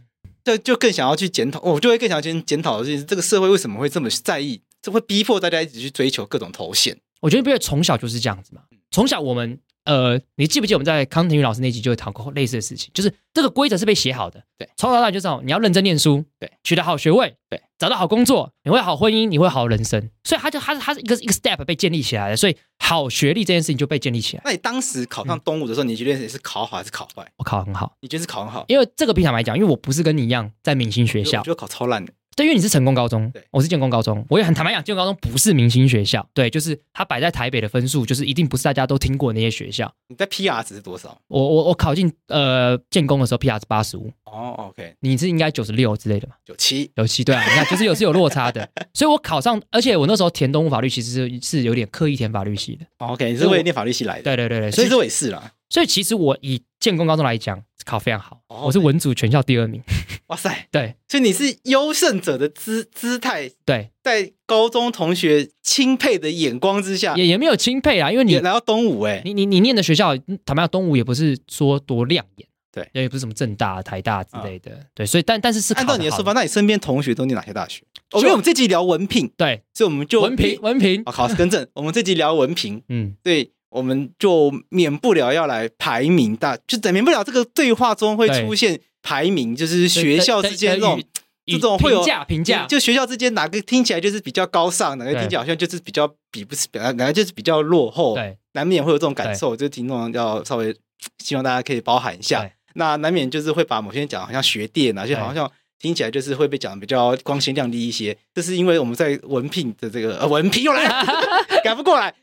[0.43, 6.95] 就就更想要去检讨，我就会更想要去检讨的是这个社会为什么会这么在意，这会逼迫大家一直去追求各种头衔。
[7.21, 9.59] 我觉得，因为从小就是这样子嘛，从小我们。
[9.85, 12.89] 呃，你记不记得我们在康廷宇老师那集就会谈过类似的事情？
[12.93, 24.43] 就是这个规则是被写好的，对，从小到大就知道你要认真念书，对，取得好学位，对，找到好工作，你会好婚姻，你会好人生，所以他就他是他是一个一个 step 被建立起来的，所以好学历这件事情就被建立起来。
[24.45, 27.29] 那你当时考上东吴的时候，嗯、你觉得你是考好还是考坏？
[27.37, 28.63] 我考很好，你觉得是考很好？
[28.69, 32.13] 因为这个平常来讲，因为我不是跟你一样在明星学校，我觉得考超烂的。
[32.35, 39.93] 对，因为你是成功高中，对，我是建工高中，我也很坦白讲，建工高中不是明星学校，对，就是它摆在台北的分数，就是一定不是大家都听过那些学校。
[40.07, 41.17] 你在 PR 值是多少？
[41.27, 44.11] 我我我考进呃建工的时候，PR 值八十五。
[44.25, 46.33] 哦，OK，你是应该九十六之类的嘛？
[46.43, 52.85] 九七，九七，对啊，你看就是有是有落差的，所以我考上，而且我那时候填东吴法律，其实是是有点刻意填法律系的。
[52.97, 54.23] OK，你是为念法律系来的？
[54.23, 55.51] 对对对对，所以这我也是啦。
[55.69, 59.81] 所以其实我以建工高中来讲，考非常好，我是文组全校第二名。
[60.27, 70.15] 哇塞，对，所以你是优胜者的姿姿态，对，在高中同学钦佩的眼光之下，也也没有钦佩啊，因为你来到东吴，哎，你你你念的学校，
[70.45, 77.83] 坦白讲，东吴也不是说多亮眼，对，也不是什么正大、台大之类的，对，所以但但是是按照你的说法，那你身边同学都念哪些大学？
[78.13, 83.51] 因为我们这集聊文凭，对，所以我们就文凭文凭，好，更正，我们这集聊文凭，嗯，对。
[83.73, 91.03] 我们就免不了要来排名大，就等免不了这个对话中会出现排名，就是学校之间这种
[91.45, 100.75] 这种会有评价评价，就学校之间哪个听起来就是比较高尚，哪个听起来好像就是比较比不是，哪个就是比较落后，对，难免会有这种感受，就听众要稍微
[101.17, 102.49] 希望大家可以包含一下。
[102.75, 105.51] 那难免就是会把某些人讲好像学店啊，就好像
[105.83, 108.17] 听起来就是会被讲比较光鲜亮丽一些。
[108.33, 110.85] 这是因为我们在文凭的这个呃文凭又来
[111.61, 112.13] 改不过来，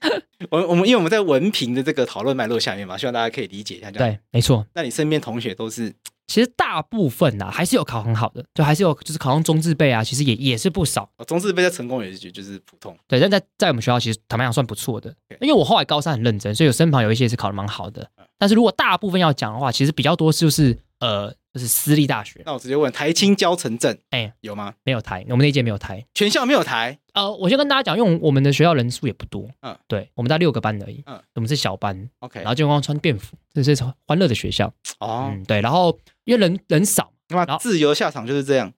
[0.48, 3.90] 我我们因为我们在文凭的这个讨论脉络下面嘛，希望大家可以理解一下。
[3.90, 4.66] 对，没错。
[4.72, 5.92] 那你身边同学都是？
[6.26, 11.10] 其实大部分呐、啊，还是有考很好的，就还是有就是考上中字辈啊，其实也也是不少。
[11.26, 15.12] 中字辈在成功也是就是普通，对，但在在我们学校其实坦白讲算不错的。
[15.40, 18.08] 因为我后来高三很认真，所以我身旁有一些是考的蛮好的。
[18.38, 21.34] 但是如果大部分要讲的话，其实比较多就是呃。
[21.52, 24.72] 就是私立大学，那我直接问台清交城镇，哎、欸，有吗？
[24.84, 26.96] 没有台，我们那一届没有台，全校没有台。
[27.12, 33.74] 呃，我先跟大家讲，因为我们的学校人数也不多，嗯，对，我们大概六个班而已，嗯，我们是小班，OK，然后就光穿便服，这是
[34.06, 38.72] 欢乐的学校，哦、嗯，对，然后因为人人少，那么自由下场就是这样，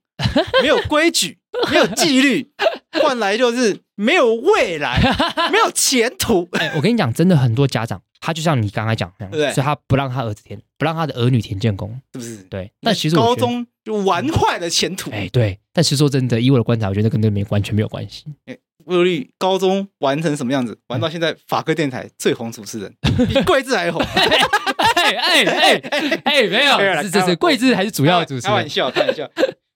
[0.62, 2.50] 没有规矩， 没有纪律，
[3.02, 5.00] 换来就是没有未来，
[5.52, 6.48] 没有前途。
[6.52, 8.00] 哎、欸，我跟你讲，真的很多家长。
[8.24, 12.36] 他就像你刚才讲那样，对，所以他不让他儿子填，不让他的儿女填建工，是不是？
[12.44, 12.70] 对。
[12.80, 15.10] 但其实高中就玩坏了前途。
[15.10, 15.58] 哎，对。
[15.72, 18.24] 但其实说真的，以我的观察，我觉得跟那个没完全没有关系。
[18.46, 20.78] 哎，魏如律高中玩成什么样子？
[20.86, 22.94] 玩到现在法科电台最红主持人，
[23.28, 24.00] 比桂智还红。
[24.00, 28.50] 哎哎哎哎，没有，是是是，桂枝还是主要主持人。
[28.50, 29.28] 开玩笑，开玩笑。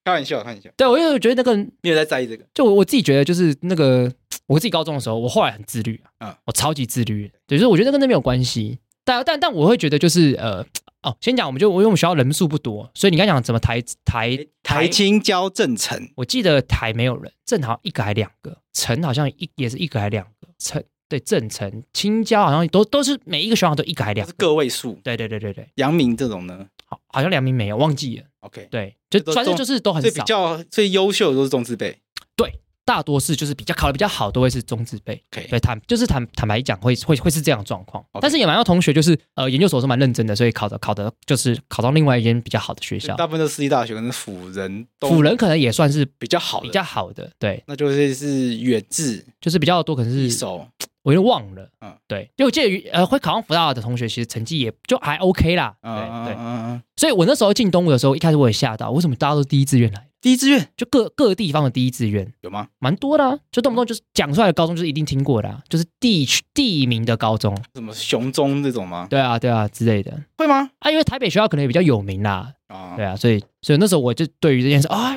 [0.06, 0.70] 开玩笑，开玩笑。
[0.76, 2.44] 对，我因为我觉得那个你有在在意这个？
[2.54, 4.10] 就我我自己觉得，就是那个
[4.46, 7.28] 我自己高中的时候，我后来很自律啊，嗯，我超级自律。
[7.44, 8.78] 对，所以我觉得跟那没有关系。
[9.04, 10.64] 但但但我会觉得就是呃
[11.02, 25.00] 哦，先讲我们就因为我们学校人数不多，所以你刚讲怎么台台台青交正成，我记得台没有人，正好一个还两个，成好像一也是一个还两个，成对正成清交好像都都是每一个学校都一个还两个，个位数。
[25.02, 28.24] 对对对对对，阳明这种呢，好好像阳明没有，忘记了。
[28.40, 31.98] OK，对，就反正就是都很少，最比较最优秀的都是中字辈，
[32.36, 32.60] 对。
[32.86, 35.20] 大多是就是比较考的比较好，都会是中字辈。
[35.28, 38.00] 对，坦就是坦坦白讲，会会会是这样的状况。
[38.20, 43.16] 但是也蛮多同学就是呃研究所是蛮认真的，所以考的考的就是考到另外一间比较好的学校。
[43.16, 47.28] 大部分都是私立大学，可能辅仁，辅仁可能也算是比较好的，比较好的。
[47.40, 50.64] 对，那就是是远志，就是比较多，可能是一手，
[51.06, 51.70] 我有点忘了。
[51.80, 55.72] 嗯，对，因为我记得呃会考上福大的同学，其实成绩也就还 OK 啦。
[55.80, 56.82] 对嗯对嗯嗯。
[56.96, 60.08] 所以我那时候进东吴的时候，一开始我也吓到，为什么大家都第一志愿来？
[60.20, 62.66] 第一志愿就各各地方的第一志愿有吗？
[62.80, 69.06] 蛮多的啊，就动不动就是讲出来的高中就是一定听过的啊，就是地区地名的高中，什么雄中这种吗？
[69.08, 70.70] 对啊，对啊之类的，会吗？
[70.80, 75.16] 啊，因为台北学校可能也比较有名啦，啊，对啊，所以所以那时候我就对于这件事啊，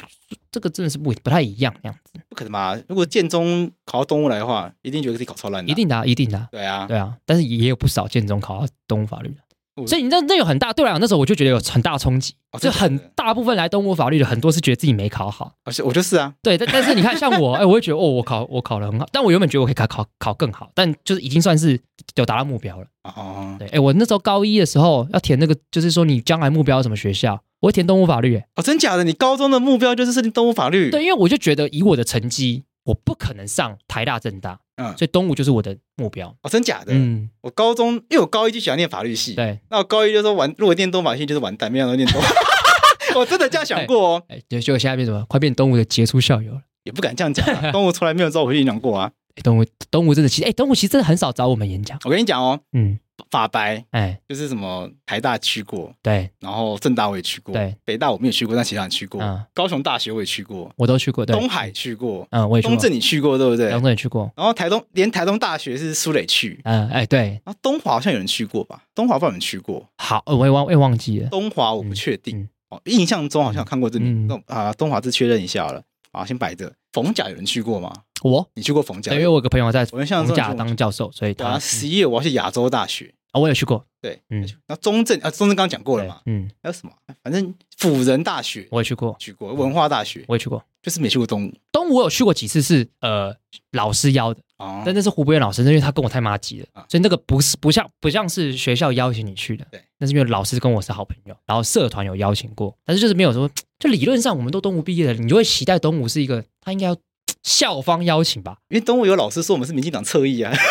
[0.52, 2.78] 这个真的是不不太一样那样子，不可能吧？
[2.88, 9.42] 如果建中考到东吴来的话，一定觉得自己考超烂的，一定的啊，一定的啊，对啊，对啊，但是也有不少建中考到东吴法律的。
[9.88, 21.80] 所以你那那有很大，对我来讲，那时候我就觉得有很大冲击，就很大部分来东吴法律的很多是觉得自己没考好，而且我就是啊，对，但但是你看像我， 哎，我会觉得哦，我考我考得很好，但我原本觉得我可以考考考更好，但就是已经算是
[22.15, 22.86] 有达到目标了。
[23.04, 28.42] 哦，对，哎，我那时候高一的时候要填那个，就是说你将来目标什么学校，我会填东吴法律。
[28.56, 29.04] 哦，真假的？
[29.04, 30.92] 你高中的目标就是设定东吴法律？
[30.92, 34.60] 对，因为我就觉得以我的成绩，我不可能上台大、政大。
[34.80, 36.94] 嗯，所以东吴就是我的目标哦，真假的？
[36.94, 42.22] 嗯，我高中因为我高一就喜欢念法律系，对，那我高一就说完，如果念东法系就是完蛋，没想到念东，
[43.20, 44.24] 我真的这样想过哦。
[44.30, 45.26] 哎，结果现在变什么？
[45.28, 49.12] 快变东吴的杰出校友了，也不敢这样讲，东吴从来没有找我去演讲过啊。
[49.36, 52.00] 哎，东吴东吴真的其实，哎，东吴其实真的很少找我们演讲。
[52.06, 53.00] 我跟你讲哦，嗯。
[53.32, 61.36] 法白，哎，就是什么台大去过，对，然后政大我也去过，对，北大我没有去过，但其他人去过，嗯，高雄大学我也去过，我都去过，对。
[61.38, 63.70] 东海去过，嗯，我也去过，东正你去过对不对？
[63.72, 68.84] 东正也去过，然后台东连台东大学是苏磊去，嗯，哎，对，然后东华好像有人去过吧？
[68.96, 77.92] 东华不知道有人去过，好，我也忘，我也忘记了，东华我不确定，哦，印象中好像看过这里，啊，东华是确认一下了，啊，先摆着，逢甲有人去过吗？
[78.24, 79.14] 我，你去过冯家？
[79.14, 83.14] 因为我有个朋友在冯家当教授，所以他十一月我要去亚洲大学。
[83.32, 86.92] 啊，我也去过，对，嗯，那中正啊，中正刚刚讲过了嘛，嗯，还有什么？
[87.22, 91.46] 反正辅仁大学我也去过，去过文化大学我也去过，就是没去过东。
[91.46, 91.54] 吴。
[91.72, 93.32] 东吴我有去过几次，是呃
[93.74, 106.98] 老师邀的，哦，但那是胡博远老师，因为他跟我太麻吉了，所以那个不是不像不像是学校邀请你去的，对，那是因为老师跟我是好朋友，然后社团有邀请过，但是就是没有说，就理论上我们都东吴毕业的，你就会期待东吴是一个他应该要
[107.43, 110.54] 校方邀请吧，因为东吴有老师说我们是民进党侧翼啊。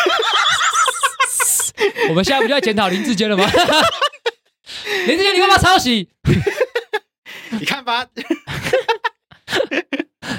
[2.09, 3.45] 我们现在不就在检讨林志坚了吗？
[5.07, 6.09] 林志坚，你干嘛抄袭？
[7.51, 8.05] 你看吧。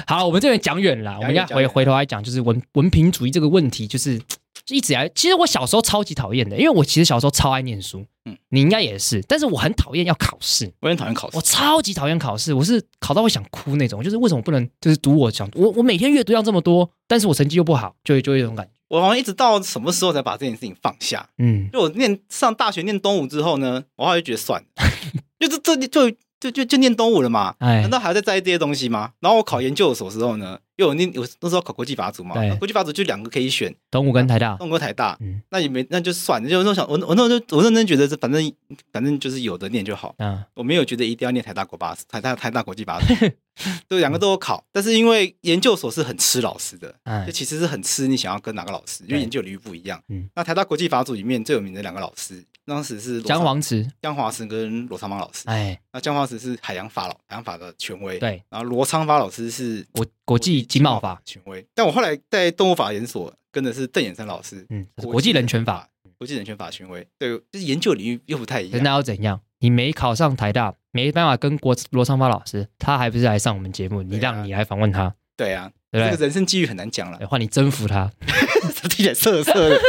[0.07, 4.21] 好，我们这边讲远了，我们要回回头来讲，就是文文凭主义这个问题，就是
[4.67, 9.21] 一直以来，其实我小时候超级讨厌的，因为我其实小时候超爱念书，嗯，你应该也是。
[9.27, 14.03] 但是我很讨厌要考试，我很讨厌考试，我超级讨厌考试，我是考到会想哭那种。
[14.03, 18.71] 就是为什么不能就是读我想我我每天阅读量这么多，但是我成绩又不好，就就有这种感觉。
[18.89, 21.29] 我好像一直到什么时候才把这件事情放下？
[21.37, 24.67] 嗯，就我念上大学念东吴之后呢，我后来就觉得算了，
[25.39, 29.11] 就是这就就就就念东吴了嘛，哎，难道还要再在意这些东西吗？
[29.21, 38.51] 然后我考研究所时候呢，因为我那我那时候考国际法组嘛，国际法组就两个可以选，东吴跟台大，东吴跟台大，嗯，那也没那就算了，就那时候想我我那时候我认真觉得这反正
[38.91, 43.13] 反正就是有的念就好，嗯，我没有觉得一定要念台大国八台大台大国际法组。
[43.87, 50.01] 对，两个都有考，但是因为研究所是很吃老师的，嗯，就其实是很吃你想要跟哪个老师，因为研究领域不一样。
[50.09, 55.43] 嗯，那台大国际法组里面最有名的两个老师，当时是姜黄池、姜华慈跟罗昌邦老师。
[55.45, 61.65] 哎，那姜华慈是海洋法老海洋法的权威，对，然后罗昌发老师是国国际经贸法权威。
[61.75, 67.05] 但我后来在动物法研所跟的是邓衍生老师，嗯，国际人权法，国际人权法权威。
[67.19, 68.81] 对，就是研究领域又不太一样。
[68.81, 69.41] 那要怎样？
[69.61, 74.01] 你没考上台大，没办法跟国罗昌发老师，他还不是来上我们节目？
[74.01, 78.11] 你让你来访问他，对啊，对，这个人生机遇很难讲了，换你征服他，
[78.89, 79.79] 听起来色色的。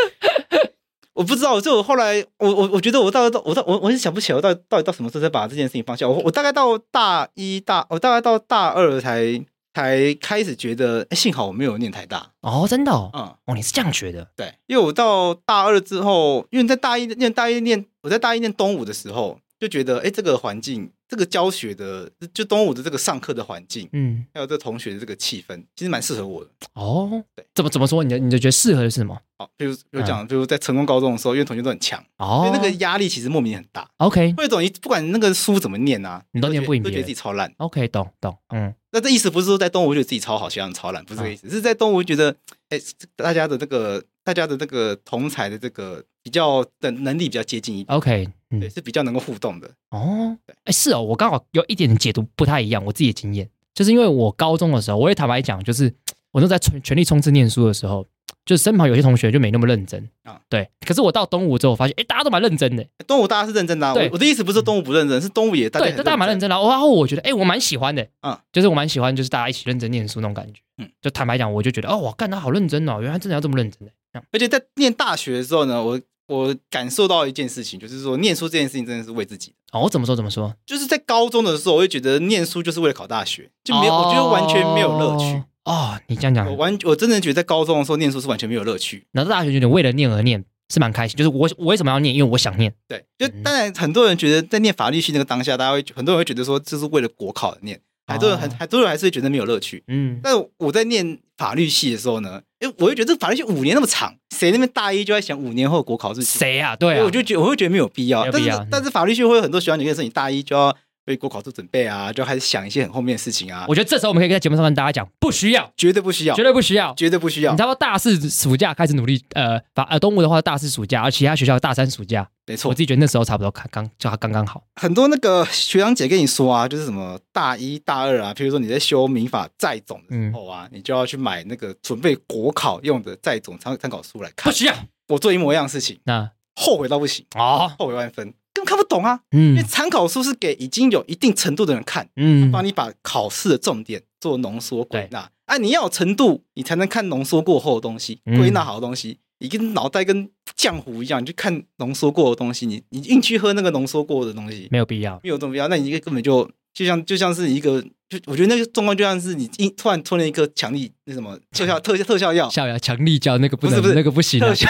[1.14, 6.06] 我不知道，就我后来，我我我觉得我到到我到我我是想不起来，我到到底到什么时候才把这件事情放下？
[6.06, 14.28] 我我大概到大一大，我大概到大二才才开始觉得，哎，幸好我没有念台大哦，真的，哦，嗯，哦，你是这样觉得？
[14.36, 19.38] 对，因为我到大二之后，因为在大一念大一念，我在大一念东吴的时候。
[19.62, 26.50] 就觉得哎，这个环境，这个教学的，就东吴的这个上课的环境，嗯，还有这同学的这个气氛，其实蛮适合我的。
[26.74, 28.02] 哦，对，怎么怎么说？
[28.02, 29.16] 你你就觉得适合的是什么？
[29.38, 33.88] 好，比如比如讲，比如在成功高中的时候，因为同学都很强，哦，那个压力其实莫名很大。
[33.98, 37.54] OK，会有种不管那个书怎么念啊，你都念不赢，都觉得自己超烂。
[37.58, 38.74] OK，懂懂，嗯。
[38.90, 42.34] 那这意思不是说在东吴觉得自己超好，其他人超烂，不是这个意思，是在东吴觉得，
[42.70, 42.80] 哎，
[43.14, 44.02] 大家的这个。
[44.24, 50.36] 大家的这个同才的这个比较的能力比较接近一点，OK，嗯，对，是比较能够互动的哦。
[50.46, 55.92] 哎对，是哦，我刚好有一点解读不太一样，我自己的经验就是因为我高中的时候，我也坦白讲，就是
[56.32, 58.06] 我都在全全力冲刺念书的时候。
[58.44, 60.68] 就是身旁有些同学就没那么认真啊，对。
[60.84, 62.84] 可是我到东吴之后，发现哎，大家都蛮认真的。
[63.06, 64.10] 东吴大家是认真的，对。
[64.10, 66.56] 我的意思不是东吴不认真，是东吴也对，大家蛮认真的。
[66.58, 70.60] 然后我觉得哎，我蛮喜欢的啊，就是我蛮喜欢，就是大家一起认真念书那种感觉。
[70.78, 73.92] 嗯，就坦白讲，我就觉得哦，我干他好认真哦，原来真的要这么认真的。
[74.32, 79.54] 而且在念大学的时候呢，我我感受到一件事情，就是说念书这件事情真的是为自己。
[79.72, 80.54] 哦，我怎么说怎么说？
[80.66, 85.42] 就是在高中的时候，我会觉得念书就是为了考大学，就没有，我觉得完全没有乐趣。
[85.64, 89.06] 哦，你这样讲，我完，我真的觉得在高中的时候念书是完全没有乐趣。
[89.12, 92.14] 然后大学觉得为了念而念是蛮开心，就是我我为什么要念？
[92.14, 92.74] 因为我想念。
[92.88, 99.84] 对，就当然很多人觉得在念法律系那个当下，大家会很多人会觉得说这是为了国考而念，很多人很很多人还是会觉得没有乐趣。
[99.86, 106.74] 嗯，但我在念法律系的时候呢，哎，我就觉得这法律系五年那么长，谁那边大一就在想五年后国考是谁啊？
[106.76, 108.30] 对啊，我就觉得我会觉得没有必要。
[108.30, 110.74] 但是但是法律系会有很多学长姐跟你说，你大一就要。
[111.06, 113.66] 为国考做准备啊，就开始想一些很后面的事情啊。
[113.68, 117.52] 我觉得这时候我们可以在节目上跟大家讲，不需要，绝对不需要，绝对不需要，绝对不需要。
[117.52, 122.68] 你差不多大四暑假开始努力，呃，把呃东吴的话大四暑假，而其他学校大三暑假，没错。
[122.68, 124.62] 我自己觉得那时候差不多，刚刚就刚刚好。
[124.76, 134.52] 很多那个学长姐跟你说啊，就是什么大一大二啊，譬如说你在修民法再总的时候啊，嗯、你就要去买那个准备国考用的再总参参考书来看。
[134.52, 134.74] 不需要，
[135.08, 138.32] 我做一模一样的事情，那后悔到不行啊，后悔万分。
[138.54, 145.30] 根本看不懂啊，嗯，因为参考书是给已经有一定程度的人看，嗯，帮你把考试的重点做浓缩归纳。
[145.46, 149.18] 啊，你要有程度，你才能看浓缩过后的东西，归纳好的东西。
[149.38, 155.66] 你跟脑袋跟浆糊一样，你去看浓缩过的东西，你你硬去喝那个浓缩过的东西，没有必要，没有这么必要。
[155.66, 164.68] 那你一个根本就就像就像是一个，就我觉得那个状况就像是你一突然吞了一个强力那什么特效特效特效药，效药强力胶那个不是不是那个不行，特效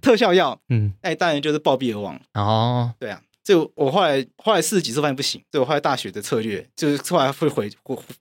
[0.00, 2.92] 特效药，嗯，那当然就是暴毙而亡哦。
[2.98, 3.20] 对啊。
[3.42, 7.68] 就我后来后来四十几次发现不行，所以我后来大学的策略就是后来会回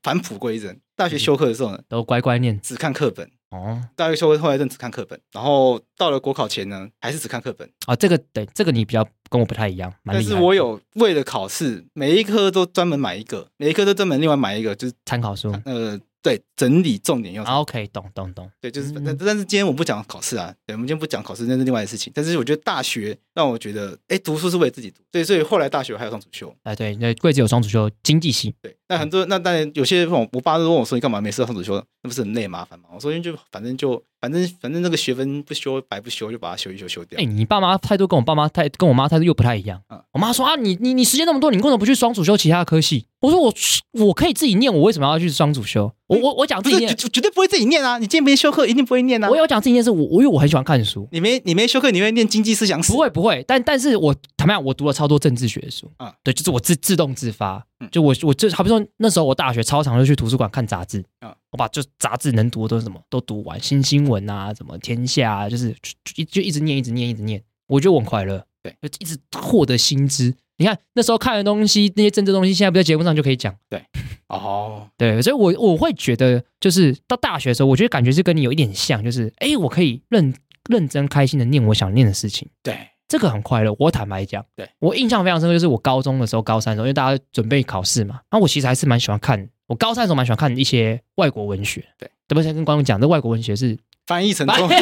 [0.02, 0.80] 返璞归真。
[0.95, 3.84] 大学修课的时候呢，都乖乖念，只看课本哦。
[3.95, 7.95] 大学修课后来认只看课本，然后到了国考前呢，还是只看课本啊。
[7.95, 15.99] 这个对，这个你比较跟我不太一样，但是我有为了考试，每一科都专门买一个，每一科都专门另外买一个，就是参考书，呃。
[16.21, 17.45] 对，整理重点用。
[17.45, 18.51] OK，懂懂懂。
[18.59, 22.11] 对，就是，但但是今天我不讲考试啊，对，我们今天不讲考试，那是另外的事情。
[22.13, 25.01] 但是我觉得大学让我觉得，哎，读书是为了自己读。
[25.09, 26.53] 对，所以后来大学还有双主修。
[26.63, 28.53] 哎，对，那贵子有双主修经济系。
[28.61, 31.82] 对，那很多那当然有些我我爸都问我说，你干嘛没事双主修？
[32.01, 32.89] 那不是很累麻烦吗？
[32.93, 34.03] 我说因为就反正就。
[34.20, 37.20] 反正反正那个学分不修白不修，就把它修一修修掉。
[37.20, 39.82] 哎，你爸妈态度跟我爸妈态跟我妈态度又不太一样。
[39.89, 43.05] 嗯，我妈说啊，你你你时间那么多，你为什么不去双主修其他科系？
[43.22, 43.53] 我说我
[43.91, 45.91] 我可以自己念，我为什么要去双主修？
[46.07, 47.97] 我我我讲自己念，绝对不会自己念啊！
[47.97, 49.30] 你今天没修课，一定不会念啊！
[49.30, 51.07] 我有讲自己念是，我我因为我很喜欢看书。
[51.11, 52.91] 你没你没修课，你会念经济思想史？
[52.91, 65.73] 不会不会，但但是我坦白讲，我读了超多政治学的书啊，对，就是我自自动自发，就我我就好比说那时候我大学超常就去图书馆看杂志啊，我把就杂志能读的都是什么都读完，新新闻啊，什么天下啊，就是
[66.03, 70.36] 就就一直念，一直念，一直念，我觉得我很快乐，对，就一直获得新知。
[70.57, 73.82] 你看那时候看的东西，那些政治东西，现在不在节目上就可以讲，对，
[74.27, 80.34] 哦， 对，所以我我会觉得，就是到大学的时候，我觉得感觉是跟你有一点像，就是哎，我可以认
[80.69, 82.77] 认真开心的念我想念的事情，对。
[83.10, 84.70] 这个很快乐，我坦白讲，对。
[84.80, 92.41] 我印象非常深刻，就是我高中的时候，高三的时候，因为大家准备考试嘛，那我其实还是蛮喜欢看，我高三的时候蛮喜欢看一些外国文学，对，对不？
[92.43, 94.78] 先跟观众讲，这外国文学是翻译成中文，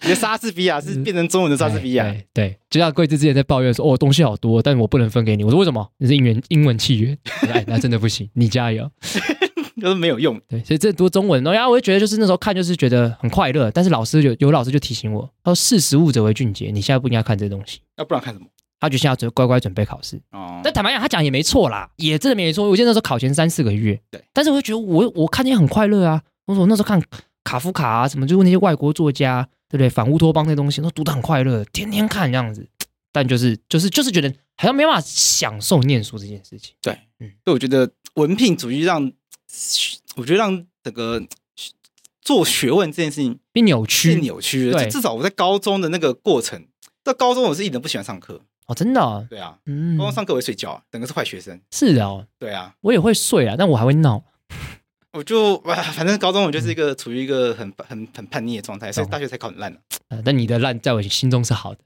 [0.00, 5.86] 你的莎士比亚是变成中文的莎士比亚，对，对，就像贵志之前在抱怨说，哦，东西好多，但是我不能分给你，我说为什么？
[5.98, 7.16] 你是英文英文契约，
[7.52, 8.90] 哎，那真的不行，你加油。
[9.82, 13.70] 都是没有用，对，所以这读中文，然后我就觉得，就是那时候看，就是觉得很快乐。
[13.70, 18.46] 但是老师有有老师就提醒我，他说：“识时务者为俊杰，你现在不应该看这些东西。”那不然看什么？
[18.80, 20.20] 他就现在要乖乖准备考试。
[20.32, 20.60] 哦。
[20.64, 22.68] 但坦白讲，他讲也没错啦，也真的没错。
[22.68, 24.22] 我记得那时候考前三四个月，对。
[24.32, 26.22] 但是我就觉得我，我我看见很快乐啊。
[26.46, 27.00] 我说我那时候看
[27.44, 29.88] 卡夫卡啊，什么，就是那些外国作家，对不对？
[29.88, 32.66] 反乌托邦那些东西，都读得很快乐，天天看这样子。
[33.12, 36.74] 但就是就是就是觉得好像没办法享受念书这件事情。
[36.80, 37.30] 对，嗯。
[37.44, 39.12] 所以我觉得文凭主义让。
[40.16, 41.22] 我觉得让整个
[42.20, 44.88] 做学问这件事情变扭曲，变扭曲了。
[44.88, 46.66] 至少我在高中的那个过程，
[47.04, 49.26] 到高中我是一点都不喜欢上课哦，真的、哦。
[49.28, 51.60] 对啊，嗯，高中上课我会睡觉，整个是坏学生。
[51.70, 54.24] 是哦，对啊，我也会睡啊，但我还会闹。
[55.12, 59.78] 我就哇反正高中我就是一个处于一个很很很叛逆的状态，所以大学才考很烂了、
[60.08, 60.22] 啊。
[60.24, 61.80] 但你的烂在我心中是好的。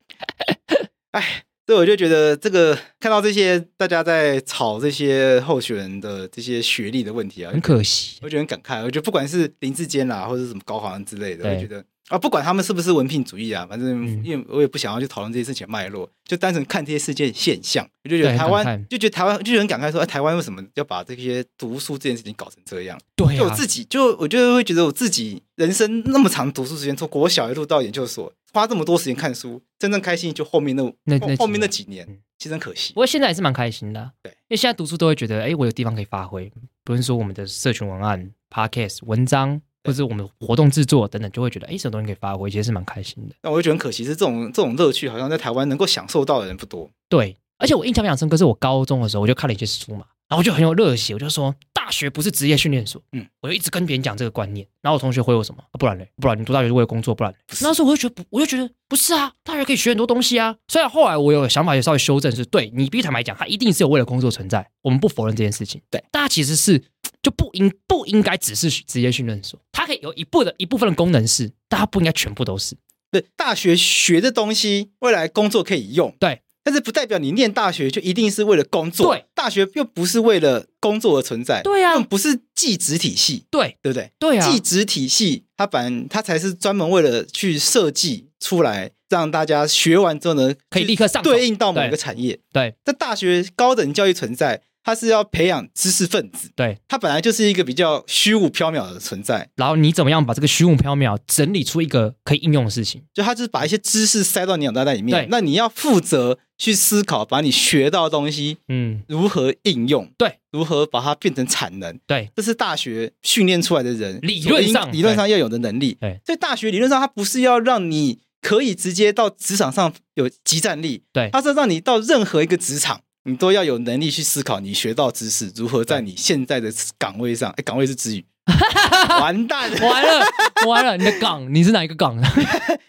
[1.12, 1.44] 哎。
[1.70, 8.82] 所以我就觉得这个看到这些大家在吵这些候选人的这些学历的问题啊，很可惜，我觉得很感慨。
[8.82, 22.98] 我觉得不管是林志坚啦，或者什么高虹之类的，我觉得啊，不管他们是不是文凭主义啊，反正因为我也不想要去讨论这些事情的脉络，就单纯看这些事件现象，我就觉得台湾就觉得台湾就很感慨说，哎，台湾为什么要把这些读书这件事情搞成这样？
[23.14, 28.32] 对，就我自己就我就会觉得我自己人生那么长读书时间，从国小一路到研究所。
[28.52, 32.04] 花这么多时间看书，真正开心就后面那那后，后面那几年，
[32.36, 32.92] 其实很可惜。
[32.92, 36.52] 不过现在也是蛮开心的，啊，对，因为现在读书都会觉得，哎，我有地方可以发挥。
[36.82, 43.34] 不论说我们的社群文案、Podcast 文章，或者我们活动制作等等，就会觉得，哎，什么东西可以发挥，其实是蛮开心的。
[43.42, 46.90] 那我就觉得很可惜，是这种这种乐趣，好像在台湾能够享受到的人不多。
[47.08, 50.04] 对，而且我印象非常深刻，是我高中的时候，我就看了一些书嘛。
[50.28, 54.64] 然后我就很有热血，我就说大学不是职业训练所，嗯，我就一直跟别人讲这个观念。
[54.80, 55.60] 然后我同学回我什么？
[55.72, 57.34] 不然嘞，不然你读大学是为了工作，不然。
[57.60, 60.54] 那时候我就觉得不，我就觉得不是啊，大学可以学很多东西啊。
[60.68, 65.82] 虽然后来我有想法也稍微修正，是对你必须坦白讲，它一定是有为了工作存在，我们不否认这件事情。
[65.90, 66.80] 对，大家其实是
[67.22, 72.76] 就不应不应该只是职业训练所，它可以有一部的一部分的功能是，但它不应该全部都是。
[73.10, 76.14] 对，大学学的东西，未来工作可以用。
[76.18, 76.42] 对。
[76.62, 79.14] 但是不代表你念大学就一定是为了工作。
[79.14, 81.62] 对，大学又不是为了工作而存在。
[81.62, 83.44] 对啊，不是技职体系。
[83.50, 84.12] 对，对不对？
[84.18, 92.38] 对啊，技职体系它反它才是专门为了去设计出来，让大家学完之后呢，可以立刻上对应到某个产业。
[92.52, 94.62] 对，在大学高等教育存在。
[94.82, 99.48] 它是要培养知识分子，对，他本来就是一个比较虚无缥缈的存在。
[99.56, 103.02] 然后你怎么样把这个虚无缥缈整理出一个可以应用的事情？
[103.12, 110.10] 就他就是把一些知识塞到你脑袋里面，对，那你要负责去思考，把你学到的东西，嗯，如何应用？
[110.16, 111.98] 对，如何把它变成产能？
[112.06, 115.98] 对，这是大学训练出来的人理论上理论上要有的能力。
[116.00, 123.02] 对，所以大学理论上它不是要让你可以直接到职场上有即战力，对，它是让你到任何一个职场。
[123.24, 127.50] 你都要有能力去思考，你学到知识如何在你现在的岗位上？
[127.52, 128.24] 哎，岗位是词语，
[129.20, 130.26] 完蛋，完了，
[130.66, 130.96] 完了！
[130.96, 132.18] 你的岗， 你是哪一个岗？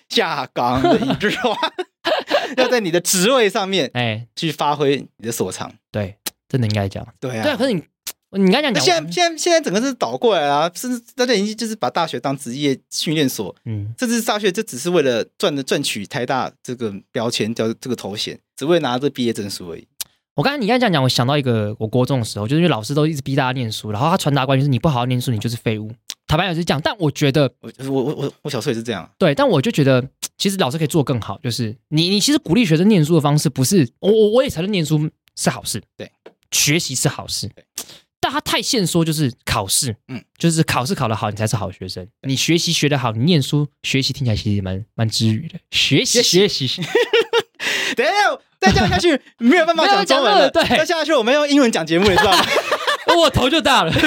[0.08, 1.56] 下岗的一句话，
[2.56, 5.74] 要在你的职位上面，哎，去发挥你的所长。
[5.92, 6.18] 对，
[6.48, 7.06] 真的应该讲。
[7.20, 7.58] 对啊，对啊。
[7.58, 7.84] 可是你，
[8.32, 19.86] 你刚才讲，现在，现在，现在整个是倒过来了，甚至大家已经就是把大学当职业训练所，嗯，甚至大学就只是为了赚的赚取台大这个标签，叫这个头衔，只为拿这毕业证书而已。
[20.36, 25.92] 我刚才你刚才这样讲，我想到一个，我国中的时候，就是因为老师都一直逼大家念书，然后他传达观念就是你不好好念书，你就是废物。
[26.26, 29.10] 坦白讲是这样，但我觉得我我我我小时候也是这样。
[29.18, 30.08] 对，但我就觉得
[30.38, 36.10] 其实老师可以做更好，就是你你其实鼓励学生念书的方式不是我我我也承认念书是好事，对，
[36.52, 37.66] 学习是好事，对，
[38.22, 42.08] 但他太限缩，就是考试，嗯，就是考试考得好，你才是好学生。
[42.26, 46.82] 你学习学得好，你念书学习听起来其实蛮蛮治愈的，学习学习。
[47.98, 50.50] 等一下，再这样下去没有办法讲中文了。
[50.50, 52.46] 对，再下去我们用英文讲节目，你知道吗？
[53.18, 53.92] 我头就大了。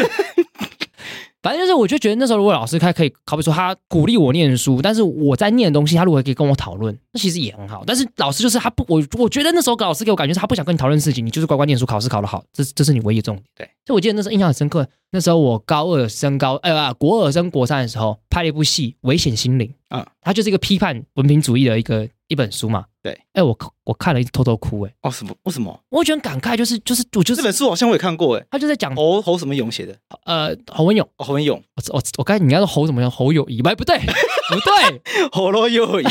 [1.42, 7.84] 反正就是，我就觉得那时候如果老师开可以，好比说他鼓励我念书，但是我在念的东西，他如果可以跟我讨论，那其实也很好。
[7.86, 13.44] 但是老师就是他不，我我觉得那时候老师给我感觉是他不想跟你讨论事情，你就是乖乖念书，考试考得好，这这是你唯一的重点。
[13.56, 14.88] 对，所以我记得那时候印象很深刻。
[15.10, 22.86] 那时候我高二升高，哎呀，国二升国三的时候，拍了一部戏《危险心灵》啊，它就是一个批判文凭主义的一个一本书嘛。
[23.02, 25.34] 对，哎，我我看了一直偷偷哭，哎，哦，什么？
[25.42, 25.78] 为什么？
[25.90, 29.94] 我觉得很感慨，就是就是，我就是这本书好像我也看过，哎，他就在讲侯侯什么勇写的，
[30.24, 33.10] 呃，侯文勇，侯文勇，我我我刚才你应该说侯什么勇？
[33.10, 33.74] 侯友谊吧？
[33.74, 36.04] 不对， 不对，侯罗友谊，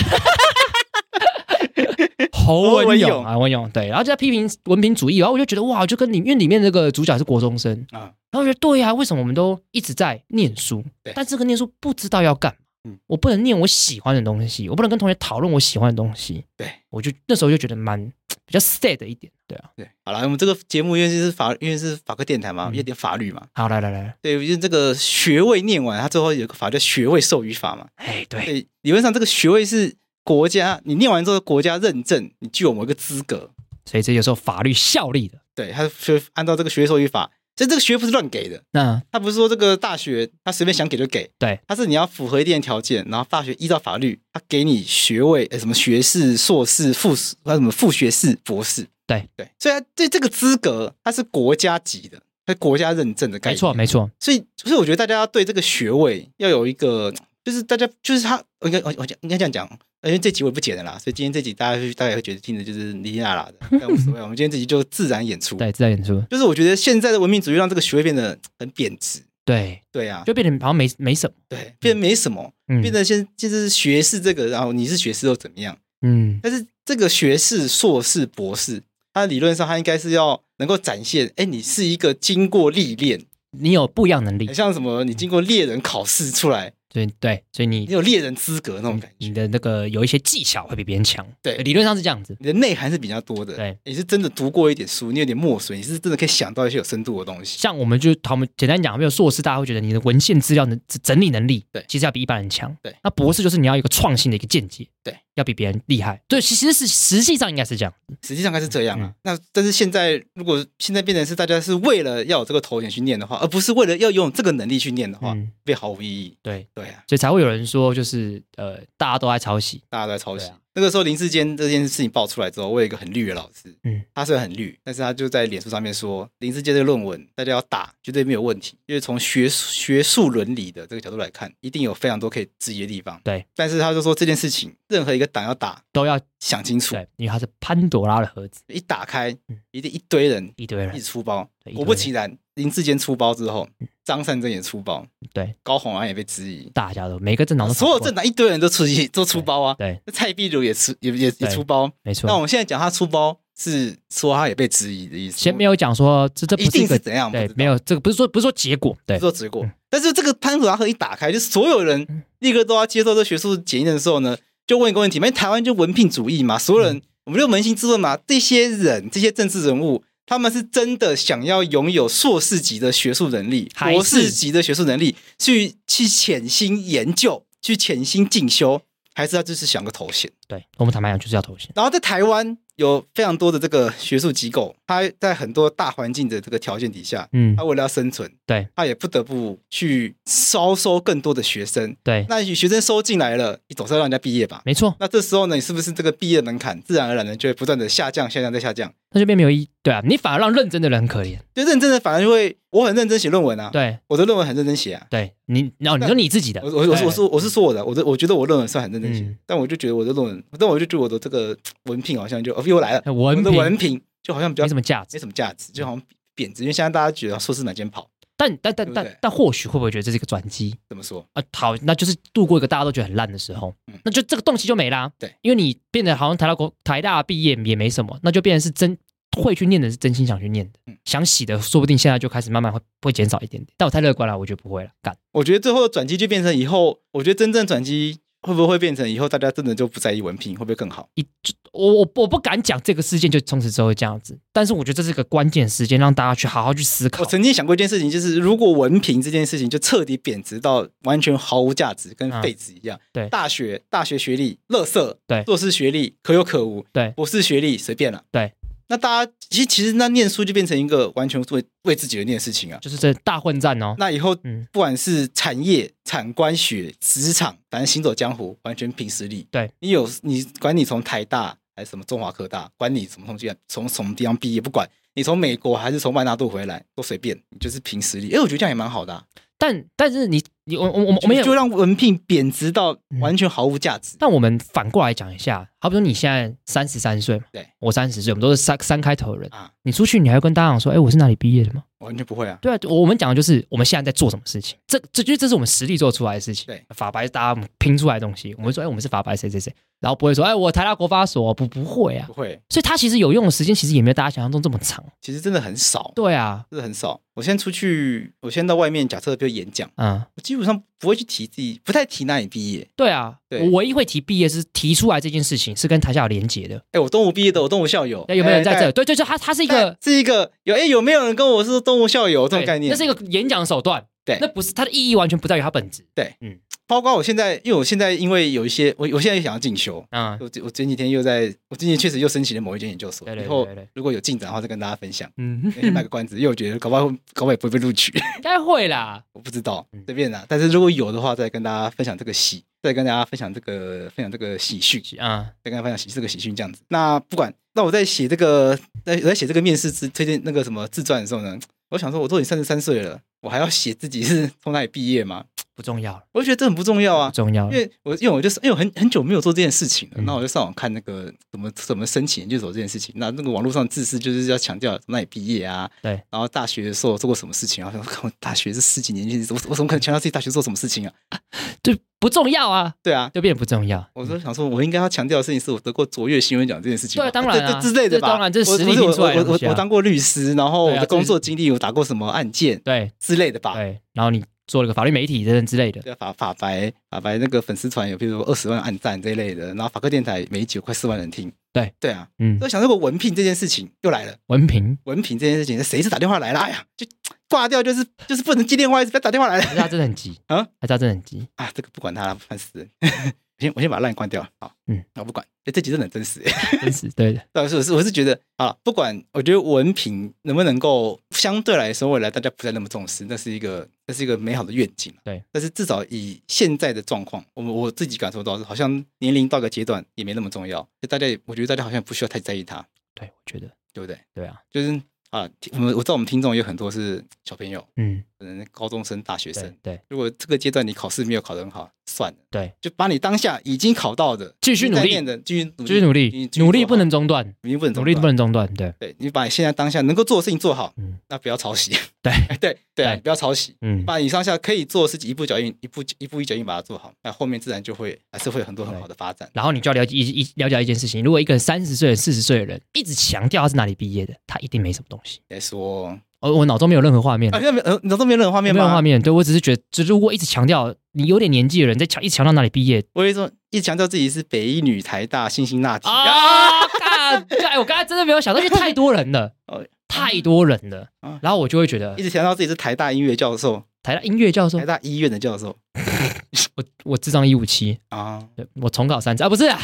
[2.32, 10.84] 侯文勇啊，文勇，对，然后就在批评文凭主义，然后我就觉得哇，就跟里面里面那个主角是国中生啊，然后我觉得对呀，为什么我们都一直在念书，
[11.16, 12.56] 但这个念书不知道要干。
[12.86, 16.44] 嗯，我不能念我喜欢的东西，我不能跟同学讨论我喜欢的东西。
[16.58, 18.12] 对，我就那时候就觉得蛮
[18.46, 19.32] 比较 sad 一点。
[19.48, 23.48] 对啊，对，好了，我们这个节目因为是法，因为是法科电台嘛，有点法律嘛。
[23.54, 27.88] 好，来来来，对，就是这个学位念完，它最后有个法叫学位授予法嘛。
[27.96, 33.52] 哎，对，理论上这个学位是国家你念完之后，国家认证你具有某一个资格，
[33.86, 35.40] 所以这就是法律效力的。
[35.56, 37.32] 对，它是按照这个学位授予法。
[37.56, 49.30] 所以这个学不是乱给的，那他不是说这个大学他随便想给就给，对，他是你要符合一定的条件，然后大学依照法律，他给你学位，什么学士、硕士、副士，还有什么副学士、博士，对。
[49.38, 54.10] 对，所以对这个资格它是国家级的，它是国家认证的概念，没错没错。
[54.20, 57.14] 所以所以我觉得大家要对这个学位要有一个，
[57.44, 59.68] 就是大家就是他，我应该我我应该这样讲。
[60.04, 64.22] 因为这集我也不剪的啦，所以今天这集大家大家会觉得听的就是哩哩啦啦的，但无所谓。
[64.22, 66.22] 我们今天这集就自然演出，对，自然演出。
[66.30, 75.78] 就是我觉得现在的文明主义让这个学位变得很贬值，对对啊，就变得好像没没什么，对，变得没什么，嗯、变得现就是学士这个，然后你是学士又怎么样？
[76.02, 78.82] 嗯，但是这个学士、硕士、博士，
[79.14, 83.22] 它理论上它应该是要能够展现，哎，你是一个经过历练，
[83.58, 86.74] 你有不一样能力，像什么，你经过猎人考试出来。
[86.94, 91.26] 对对，所以你你有猎人资格那种感觉，你的那个有一些技巧会比别人强。
[91.42, 93.56] 对，理论上是这样子，你的内涵是比较多的。
[93.56, 97.58] 对，你是真的读过一点书，你有点墨水，你是真的可以想到一些有深度的东西。
[97.58, 102.76] 像我们就他们简单讲，没有硕士，大家会觉得你的文献资料的整理能力，对，其实要比一般人强。
[102.84, 106.22] 对，那博士就是你要有一个创新的一个见解，对，要比别人厉害。
[106.28, 109.12] 对，其实是实际上应该是这样，实际上应该是这样啊。
[109.24, 116.38] 那但是现在如果现在变成是大家是为了要有这个头衔去念的话，而不是为了要拥有这个能力去念的话，变毫无意义。
[116.44, 117.64] 对对啊，所以才会有人。
[117.74, 120.52] 说就是呃，大家都在抄袭，大家都在抄袭。
[120.76, 133.22] 那个时候林志坚这件事情爆出来之后，我有一个很绿的老师，嗯，他虽然很绿，但是他就在脸书上面说，林志坚这个论文大家要打绝对没有问题，因为从学学术伦理的这个角度来看，一定有非常多可以质疑的地方。
[133.24, 139.36] 对，但是他就说这件事情，任何一个党要打都要想清楚，对，因为它是潘朵拉的盒子，一打开，
[139.72, 141.48] 一定一堆人，一堆人一直出包。
[141.76, 143.68] 果不其然，林志坚出包之后，
[144.04, 151.34] 张善政也出包，对，高虹安也被质疑，大家都每个政党，所有政党一堆人都出去都出包啊，对，蔡壁如也出也也。
[151.40, 152.28] 也出包，没错。
[152.28, 155.38] 那我们现在讲他出包，是说他也被质疑的意思。
[155.38, 159.70] 先没有讲说这这一定是怎样，对，没有这个不是说不是说结果，对，不是说结果。
[159.90, 178.82] 但是这个潘朵拉盒一打开，就所有人立刻都要接受这学术检验的时候呢，就问一个问题：因为台湾就文凭主义嘛，所有人我们就扪心自问嘛，这些人这些政治人物，他们是真的想要拥有硕士级的学术能力、博士级的学术能力，去去潜心研究、去潜心进修？
[179.16, 180.32] 还是他只是想个头衔？
[180.48, 181.70] 对，我们坦白讲就是要头衔。
[181.76, 191.96] 然后在台湾有非常多的这个学术机构，它在很多大环境的这个条件底下，嗯，它为了要生存，对，它也不得不去招收更多的学生。
[192.04, 194.64] 对，那你学生收进来了，你总是要让人家毕业吧？
[194.66, 194.96] 没错。
[195.00, 198.92] 那这时候呢，你是不是这个毕业门槛自然而然的就会不断的下降、下降再下降？
[199.14, 199.70] 那就变没有意义。
[199.82, 201.38] 对啊，你反而让认真的人很可怜。
[201.54, 203.70] 就认真的反而就会，我很认真写论文啊。
[203.72, 205.06] 对，我的论文很认真写啊。
[205.10, 211.56] 对你，然后你说你自己的，我我我我说我是说我的，我的我觉得我论文算很认真写，但我就觉得我的论文，但我就觉得我的这个
[211.86, 216.02] 文凭好像就又来了，文的文凭就好像比较没什么价值，没什么价值，就好像
[216.34, 216.64] 贬值。
[216.64, 220.76] 因为现在大家觉得硕士满街跑，但但但但但或许会不会觉得这是一个转机？
[220.90, 221.44] 怎么说啊？
[221.54, 223.74] 好，那就是度过一个大家都觉得很烂的时候，
[224.04, 225.12] 那就这个动机就没啦。
[225.20, 228.98] 对，因为你变得好像台大国台大毕业也没什么，那就变成是真。
[229.36, 233.74] 会去念的是真心想去念的，嗯、想洗的，说不定现在就开始慢慢会会减少一点点。
[233.76, 234.92] 但我太乐观了，我觉得不会了。
[235.02, 241.10] 干，我觉得最后的转机就变成以后，我觉得真正转机会不会变成以后大家真的就不在意文凭，会不会更好？
[241.16, 241.26] 一，
[241.72, 247.24] 我我我不敢讲这个事件就从此之后会这样子，但是我觉得这是一个关键时间，让大家去好好去思考。
[247.24, 258.54] 我曾经想过一件事情，就是如果文凭这件事情就彻底贬值到完全毫无价值，跟废纸一样，嗯、对，大学大学学历垃圾，对，硕士学历可有可无，对，博士学历随便了，对。
[258.88, 263.96] 那大家其实其实那念书就变成一个完全为为自己而念的事情啊，就是这大混战哦。
[263.98, 269.48] 那以后，嗯，不管是产业、产官学、职场，反正行走江湖，完全凭实力。
[269.50, 278.34] 对，你有你管你从台大还是什么中华科大，管你什么东西，从什么地方毕业，不管你从美国还是从万纳度回来，都随便，你就是凭实力。
[278.34, 279.24] 哎，我觉得这样也蛮好的啊。
[279.56, 284.18] 但但是你你我我我我们就让文凭贬值到完全毫无价值。
[284.20, 289.70] 但我们反过来讲一下，好比说你现在三十三岁嘛，对，我三十岁，我们都是三三开头的人啊。
[289.82, 291.84] 你出去，你还会跟大家讲说，哎，我是哪里毕业的吗？
[291.98, 292.58] 完全不会啊。
[292.62, 296.68] 对啊，我们讲的就是我们现在在做什么事情，这这就这是我们实力做出来的事情。
[296.68, 302.58] 对，法白大家拼出来的东西，我们会说，哎，我们是法白谁谁谁，然后不会说，哎，我台大国发所不不会啊，不会。
[302.70, 305.04] 所以他其实有用的时间，其实也没有大家想象中这么长。
[305.20, 306.14] 其实真的很少。
[306.16, 307.20] 对啊，真的很少。
[307.34, 312.88] 我先出去，我先到外面，假设比如演讲，嗯，我基本上不会去提自己，不太提那你毕业。
[312.96, 316.82] 对啊，对，我唯一会提毕业是提出来这件事情是跟台下有连结的。
[316.94, 318.90] 哎，我东吴毕业的，我东吴校友，有没有人在这？
[318.94, 322.90] 对，对，对他，他是一个，是一个有哎，有没有人跟我是东吴校友这种概念？
[322.90, 326.06] 那是一个演讲手段，对，那不是它的意义，完全不在于它本质。
[326.16, 326.58] 对，嗯。
[326.86, 330.38] 包括我现在，因为我现在因为有一些，我我现在也想要进修啊。
[330.40, 333.28] 我我前几天又在，我今年确实又申请了某一间研究所。
[333.36, 335.30] 以后如果有进展的话，再跟大家分享。
[335.38, 338.12] 嗯，先卖个关子，因为我觉得搞不好搞不好也不会被录取。
[338.18, 340.46] 应该会啦， 我不知道，随便啦。
[340.48, 346.82] 但是如果有的话，再跟大家分享这个喜，再跟大家分享这个分享这个喜讯啊，再跟大家分享喜这个喜讯这样子。
[346.90, 351.58] 那不管，那我在写这个，在我在写这个面试之推荐那个什么自传的时候呢，
[351.90, 355.46] 我想说，我都已经三十三岁了，我还要写自己是从哪里毕业吗？
[355.76, 363.14] 不重要，我就觉得这很不重要啊，不重要，因为我因为我就是因为我很很久没有做这件事情了，那、嗯、我就上网看那个怎么怎么申请研究所这件事情。
[363.18, 367.92] 那那个网络上自私就是要强调从哪里毕业啊，对，然后大学的时候做过什么事情啊？
[367.94, 371.14] 然后我大学是十几年前，我我怎么可能强调自己大学做什么事情啊？
[371.82, 374.08] 就不重要啊，对啊，就变得不重要。
[374.14, 377.22] 我说想说，我应该要强调的事情是我得过卓越新闻奖这件事情。
[377.22, 378.30] 对，当然啊，之类的吧。
[378.30, 383.74] 当然，这实力出来我我我我当过律师，然后我的工作经历有打过什么案件，对之类的吧。
[383.74, 384.44] 对，然后你。
[384.68, 391.94] 做了个法律媒体等等之类的，对法法白法白那个粉丝团有，比如说二十万按赞这一类的，然后法客电台每一集有快四万人听，对。
[392.00, 393.90] 对啊，嗯，我想这个文凭这件事情。
[394.02, 394.98] 又来了，文凭。
[395.06, 396.60] 文凭这件事情，谁是打电话来了？
[396.60, 397.06] 哎呀，就
[397.50, 399.58] 挂掉，就是就是不能接电话，一直在打电话来。
[399.58, 400.40] 了，他真的很急。
[400.48, 401.48] 啊，他真的很急。
[401.56, 402.90] 啊，这个不管他了，烦死人。
[403.60, 406.42] 先我先把 LINE 关掉，好，嗯，我不管，哎，这集真的很真实，
[406.82, 422.86] 真实，对的， 但是我是我是觉得啊，不管，我觉得文凭能不能够相对来说，未来大家不再那么重视，那是一个，那是一个美好的愿景，对，但是至少以现在的状况，我我自己感受到是，好像年龄到个阶段也没那么重要，就大家，我觉得大家好像不需要太在意它，
[423.16, 424.18] 对，我觉得，对不对？
[424.34, 425.02] 对啊，就是。
[425.34, 429.64] 啊，我们我知道我们听众有很多是小朋友，嗯，可能高中生、大学生。
[429.82, 438.72] 对，对如果这个阶段你考试没有考得很好，算了，对，就把你当下已经考到的继续努力的，继续努力继续努力，努力不能中断，努力不能努力不能中断。
[438.76, 441.98] 对，对你把你现在当下能够做的事情做好，嗯，那不要抄袭。
[442.24, 449.50] 对，对，对啊，不要抄袭，嗯，把你上下可以做的事情一步脚印，一步一步一脚印把它做好，那后面自然就会还是会有很多很好的发展。
[449.54, 455.42] 然后你就要了解一一了解一件事情，如果一个三十岁、四十岁的人一直强调他是哪里毕业的，他一定没什么东西。
[455.50, 456.18] 来说。
[456.40, 458.82] 我我脑中没有任何画面，啊，没有，呃，脑中没有任何画面吗？
[458.82, 466.86] 没有画面，对，我只是觉得，就如果一直强调你有点年纪的人在强，一直强调哪里毕业，我一说一直强调自己是北一女、台大、辛辛那提啊！
[467.00, 471.08] 干，我刚才真的没有想到，因为太多人了， 哦，太多人了，
[471.42, 475.78] 然后我就会觉得一直强调自己是台大音乐教授，台大音乐教授，台大医院的教授，
[476.76, 478.48] 我我智商一五七啊，
[478.82, 479.44] 我重考三次。
[479.44, 479.80] 啊，不是啊，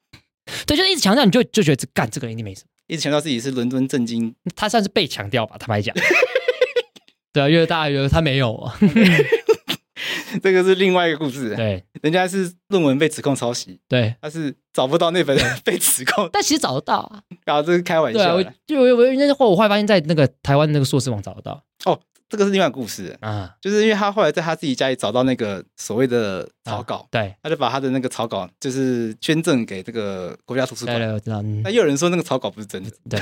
[0.66, 2.68] 对，就是一直强调，你就就觉得这干这个一定没什么。
[2.86, 5.94] 一直强调自己是伦敦政经，他算是被强调吧，坦白讲。
[7.32, 8.78] 对啊，因为大家觉得他没有啊。
[10.42, 11.54] 这个是另外一个故事。
[11.54, 17.22] 对，人家是论文被指控抄袭，对，他是找不到那本被指控， 但其实找得到啊。
[17.44, 18.42] 然 后这是开玩笑。
[18.66, 21.62] 就我我那时候我后来发现，在那个台湾那个硕士网找得到。
[21.84, 21.98] 哦。
[22.30, 30.98] 这个是另外一个故事啊，就是因为他后来在他自己家里找到那个所谓的草稿，对，他就把他的那个草稿就是捐赠给这个国家图书馆。
[30.98, 31.40] 对，我知道。
[31.64, 33.18] 那又有人说那个草稿不是真的，对，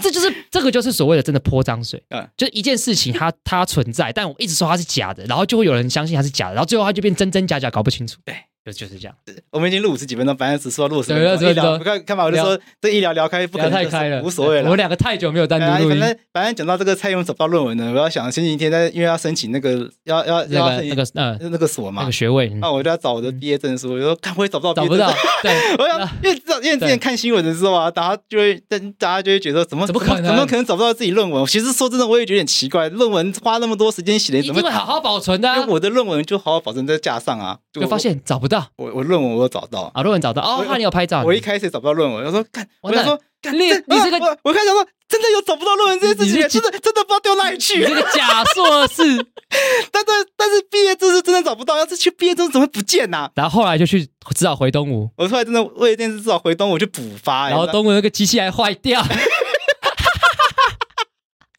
[0.00, 8.18] 这就是这个就是所谓的真的泼脏水，嗯，就一件事情它它存在，但我一直说它是假的，然后就会有人相信它是假的，然后最后它就变真真假假，搞不清楚。
[8.24, 8.34] 对。
[8.72, 9.14] 就是这样，
[9.50, 11.50] 我们已经录五十几分钟，反正只说录十分钟。
[11.50, 14.64] 医疗，看看嘛，我就说这一聊聊开，不可能太开了，无所谓了。
[14.64, 15.98] 我们两个太久没有单独录音。
[15.98, 23.92] 反正反正讲到这个蔡英文找不到论文呢，我要想前几天在因为要申请那个要要要那个呃那个所嘛，那个学位，那我就要找我的毕业证书。
[23.92, 25.12] 我说看会找不到，找不到。
[25.42, 28.54] 对， 我想因为因为之前看新闻的时候啊，大家就会
[28.98, 31.46] 大家就会觉得怎么怎么可能怎么可能找不到自己论文？
[31.46, 35.48] 其实说真的，我也觉得有点奇怪，论文花那么多时间写的，怎么会好好保存的？
[35.56, 38.57] 因为我的论文就好好保存在架上啊，就发现找不到。
[38.76, 39.28] 我我论文。
[39.38, 41.22] 我有找到啊，论文找到哦，怕你有拍照。
[41.22, 43.18] 我一开始找不到论文，我说看，我想说
[43.52, 47.84] 你你这个我我开始说，真的有找不到论文这件事情，真的真的不知道丢哪里去。
[47.84, 49.02] 这个假硕士，
[49.92, 53.30] 但是但是毕业证是真的找不到，要是去毕业证怎么会不见呢？
[53.34, 59.04] 然后后来就去只好回东吴，我后来真的为了这件事只好回东吴去补发，然后东吴那个机器还坏掉。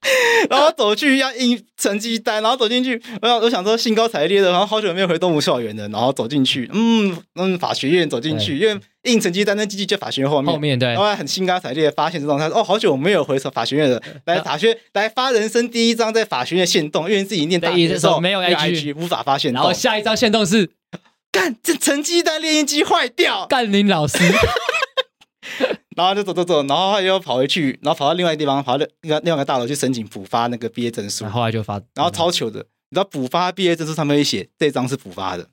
[0.49, 20.69] 然后走去要印成绩单，然后走进去，我想我想说兴高采烈的，然后好久没有回东吴校园了，然后走进去，嗯嗯，法学院走进去，因为印成绩单那机器就法学院后面，后面对，然后还很兴高采烈的发现这种，他说哦，好久没有回法学院了， 来法学来发人生第一张在法学院限动，因为自己念大学的时候没有 IG 无法发现，然后下一张限动是？
[21.31, 24.17] 干这成绩单列印机坏掉，干林老师。
[25.99, 31.25] 然后就走走走，然后他又跑回去，然后跑到另外一个地方，跑到另外另外一个大楼去申请补发那个毕业证书。
[31.25, 35.45] 后来就发，然后超糗的，你知道补发毕业证书上面会写这张是补发的，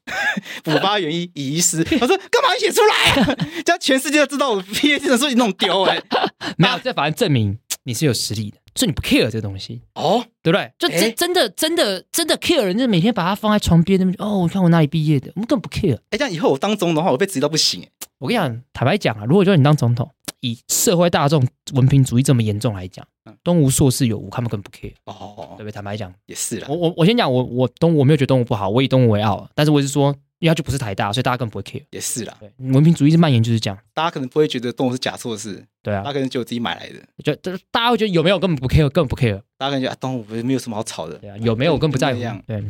[0.62, 1.78] 补发原因遗失。
[2.01, 3.36] 我说干嘛写出来啊？
[3.66, 6.01] 这样全世界都知道我毕业证书你弄丢哎。
[6.57, 10.72] 没有，这反正证明你是有实力的，所以你不 care 这个东西哦，对不对？
[10.78, 14.14] 就真真的真的真的 care 人，就每天把它放在床边那边。
[14.20, 15.97] 哦，你看我哪里毕业的，我们根本不 care。
[16.11, 17.88] 哎，这样以后我当总统的话，我被质疑到不行哎。
[18.18, 20.10] 我跟你讲，坦白讲啊，如果就你当总统。
[20.40, 23.04] 以社会大众文凭主义这么严重来讲，
[23.42, 25.72] 东吴硕士有无，他们根本不 care 哦，对不对？
[25.72, 26.68] 坦白讲也是啦。
[26.68, 29.48] 我我我先讲，我我东吴我没有觉得东吴不好，我以东吴为傲。
[29.54, 31.82] 但是我是说，因为它就不是台大，所以大家根本不会 care。
[31.90, 37.02] 也是啦，对，文凭主义是蔓延就是这样，大家可能不会觉得东吴是假硕士，对啊，他可能就自己买来的。
[37.24, 37.34] 就
[37.70, 39.40] 大家会觉得有没有根本不 care，根本不 care。
[39.56, 42.20] 大家感觉啊，东吴不是没有什么好吵的，对啊，有没有根本不在乎。
[42.46, 42.62] 对。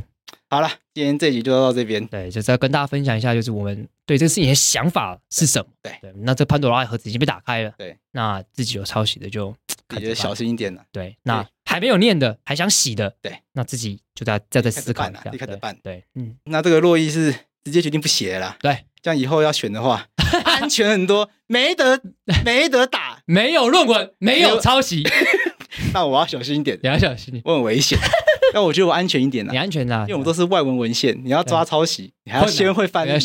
[0.49, 2.07] 好了，今天这集就到这边。
[2.07, 5.67] 对，就是要跟大家分享一下，就是我们对这个事情的想法是什么。
[5.83, 7.73] 对对，那这潘多拉盒子已经被打开了。
[7.77, 9.53] 对，那自己有抄袭的就
[9.89, 10.85] 感觉小心一点了。
[10.93, 15.21] 对，那还没有念的，还想洗的，对，那自己就在再再思考一下。
[15.33, 15.77] 立刻的办。
[15.83, 17.33] 对，嗯，那这个洛伊是
[17.65, 18.57] 直接决定不写了。
[18.61, 20.07] 对，这样以后要选的话，
[20.45, 22.01] 安全很多，没得
[22.47, 25.03] 没得打，没有论文，没有抄袭。
[25.93, 27.99] 那我要小心一点，你要小心，我很危险。
[28.57, 33.11] 那我觉得我安全一点啦，你安全的，因为我们都是外文文献，你要抓抄袭，你还要先会翻译，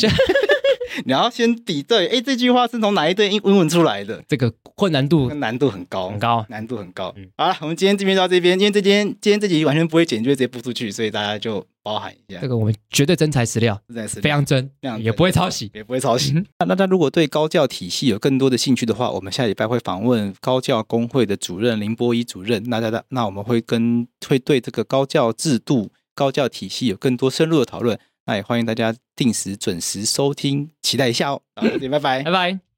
[1.04, 4.22] 你要先比对，哎，这句话是从哪一段英文出来的？
[4.28, 7.14] 这个困难度难度很高，很高，难度很高。
[7.36, 12.40] 好了，我们今天这边到这边，因为这边今天这集完全不会剪，就会直接播出去，所以大家就包涵一下。
[12.40, 14.70] 这个我们绝对真材实料，真材实料，非常真，
[15.00, 16.34] 也不会抄袭，也不会抄袭。
[16.58, 22.62] 那大家如果对高教体系有更多的兴趣的话，我们下礼拜会访问高教工会的主任林波一主任。
[22.66, 25.90] 那大家，那我们会跟会对这个高教制度。
[26.14, 31.42] 高教体系有更多深入的讨论，哎欢迎大家定时准时收听，期待一下哦。
[31.56, 32.62] 好，拜拜，拜拜。